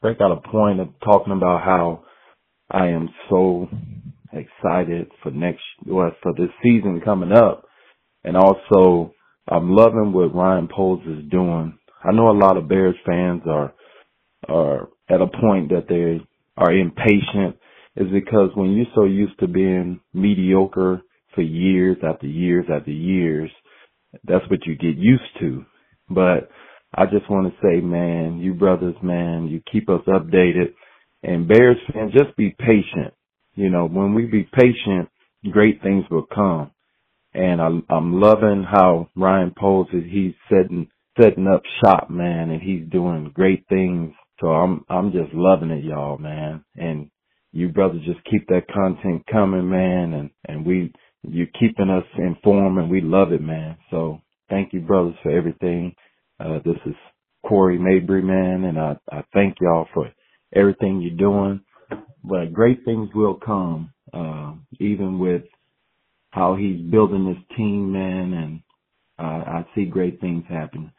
break 0.01 0.22
out 0.22 0.31
a 0.31 0.50
point 0.50 0.79
of 0.79 0.89
talking 1.03 1.34
about 1.34 1.63
how 1.63 2.05
I 2.72 2.88
am 2.88 3.10
so 3.29 3.67
excited 4.31 5.12
for 5.22 5.31
next, 5.31 5.63
well, 5.86 6.12
for 6.24 6.34
this 6.34 6.51
season 6.63 7.01
coming 7.03 7.34
up. 7.34 7.65
And 8.24 8.38
also, 8.38 9.13
I'm 9.48 9.75
loving 9.75 10.13
what 10.13 10.36
Ryan 10.36 10.69
Poles 10.74 11.03
is 11.05 11.29
doing. 11.29 11.77
I 12.03 12.13
know 12.13 12.29
a 12.29 12.38
lot 12.38 12.58
of 12.58 12.69
Bears 12.69 12.96
fans 13.05 13.41
are 13.46 13.74
are 14.48 14.89
at 15.10 15.22
a 15.22 15.27
point 15.27 15.69
that 15.69 15.88
they 15.89 16.25
are 16.58 16.72
impatient 16.72 17.58
is 17.96 18.08
because 18.12 18.51
when 18.55 18.72
you're 18.74 18.86
so 18.96 19.03
used 19.05 19.38
to 19.39 19.48
being 19.48 20.00
mediocre 20.13 21.01
for 21.36 21.41
years 21.41 21.98
after 22.08 22.27
years 22.27 22.65
after 22.74 22.91
years, 22.91 23.50
that's 24.24 24.50
what 24.50 24.65
you 24.65 24.75
get 24.75 24.98
used 24.98 25.24
to. 25.39 25.65
But 26.10 26.50
I 26.93 27.05
just 27.05 27.29
want 27.29 27.53
to 27.53 27.60
say, 27.62 27.81
man, 27.81 28.39
you 28.39 28.53
brothers, 28.53 28.96
man, 29.03 29.48
you 29.48 29.62
keep 29.72 29.89
us 29.89 30.01
updated. 30.08 30.74
And 31.24 31.48
Bears 31.48 31.77
fans, 31.93 32.13
just 32.13 32.36
be 32.38 32.55
patient. 32.58 33.13
You 33.55 33.69
know, 33.69 33.88
when 33.88 34.13
we 34.13 34.25
be 34.25 34.48
patient, 34.53 35.10
great 35.51 35.81
things 35.81 36.05
will 36.10 36.25
come 36.34 36.67
and 37.34 37.62
I'm 37.62 37.84
I'm 37.89 38.19
loving 38.19 38.65
how 38.69 39.10
Ryan 39.15 39.53
Poles 39.58 39.88
is 39.93 40.03
he's 40.10 40.34
setting 40.50 40.88
setting 41.22 41.48
up 41.48 41.62
shop, 41.84 42.10
man, 42.10 42.50
and 42.50 42.62
he's 42.62 42.89
doing 42.89 43.31
great 43.34 43.65
things. 43.69 44.13
So 44.41 44.48
I'm 44.50 44.86
I'm 44.89 45.12
just 45.12 45.34
loving 45.34 45.72
it, 45.72 45.84
y'all, 45.84 46.17
man. 46.17 46.63
And 46.77 47.10
you 47.51 47.69
brothers 47.69 48.01
just 48.05 48.24
keep 48.25 48.48
that 48.50 48.67
content 48.74 49.24
coming, 49.31 49.69
man, 49.69 50.13
and 50.13 50.29
and 50.48 50.65
we 50.65 50.93
you're 51.27 51.48
keeping 51.60 51.89
us 51.89 52.05
informed, 52.17 52.79
and 52.79 52.89
we 52.91 53.01
love 53.01 53.34
it, 53.34 53.41
man. 53.41 53.77
So 53.91 54.19
thank 54.50 54.74
you, 54.74 54.81
brothers, 54.81 55.15
for 55.24 55.31
everything. 55.31 55.96
Uh, 56.39 56.60
this 56.65 56.77
is 56.86 56.96
Corey 57.48 57.79
Mabry, 57.79 58.22
man, 58.24 58.65
and 58.65 58.79
I 58.79 58.98
I 59.12 59.24
thank 59.34 59.58
y'all 59.62 59.88
for 59.93 60.12
everything 60.55 61.01
you're 61.01 61.17
doing. 61.17 61.62
But 62.24 62.53
great 62.53 62.86
things 62.86 63.10
will 63.15 63.36
come, 63.36 63.93
uh, 64.13 64.53
even 64.79 65.19
with 65.19 65.43
how 66.31 66.55
he's 66.55 66.81
building 66.91 67.25
this 67.27 67.58
team, 67.58 67.91
man, 67.93 68.34
and 68.34 68.62
uh, 69.19 69.46
I 69.50 69.67
see 69.75 69.86
great 69.86 70.22
things 70.22 70.43
happen. 70.50 70.91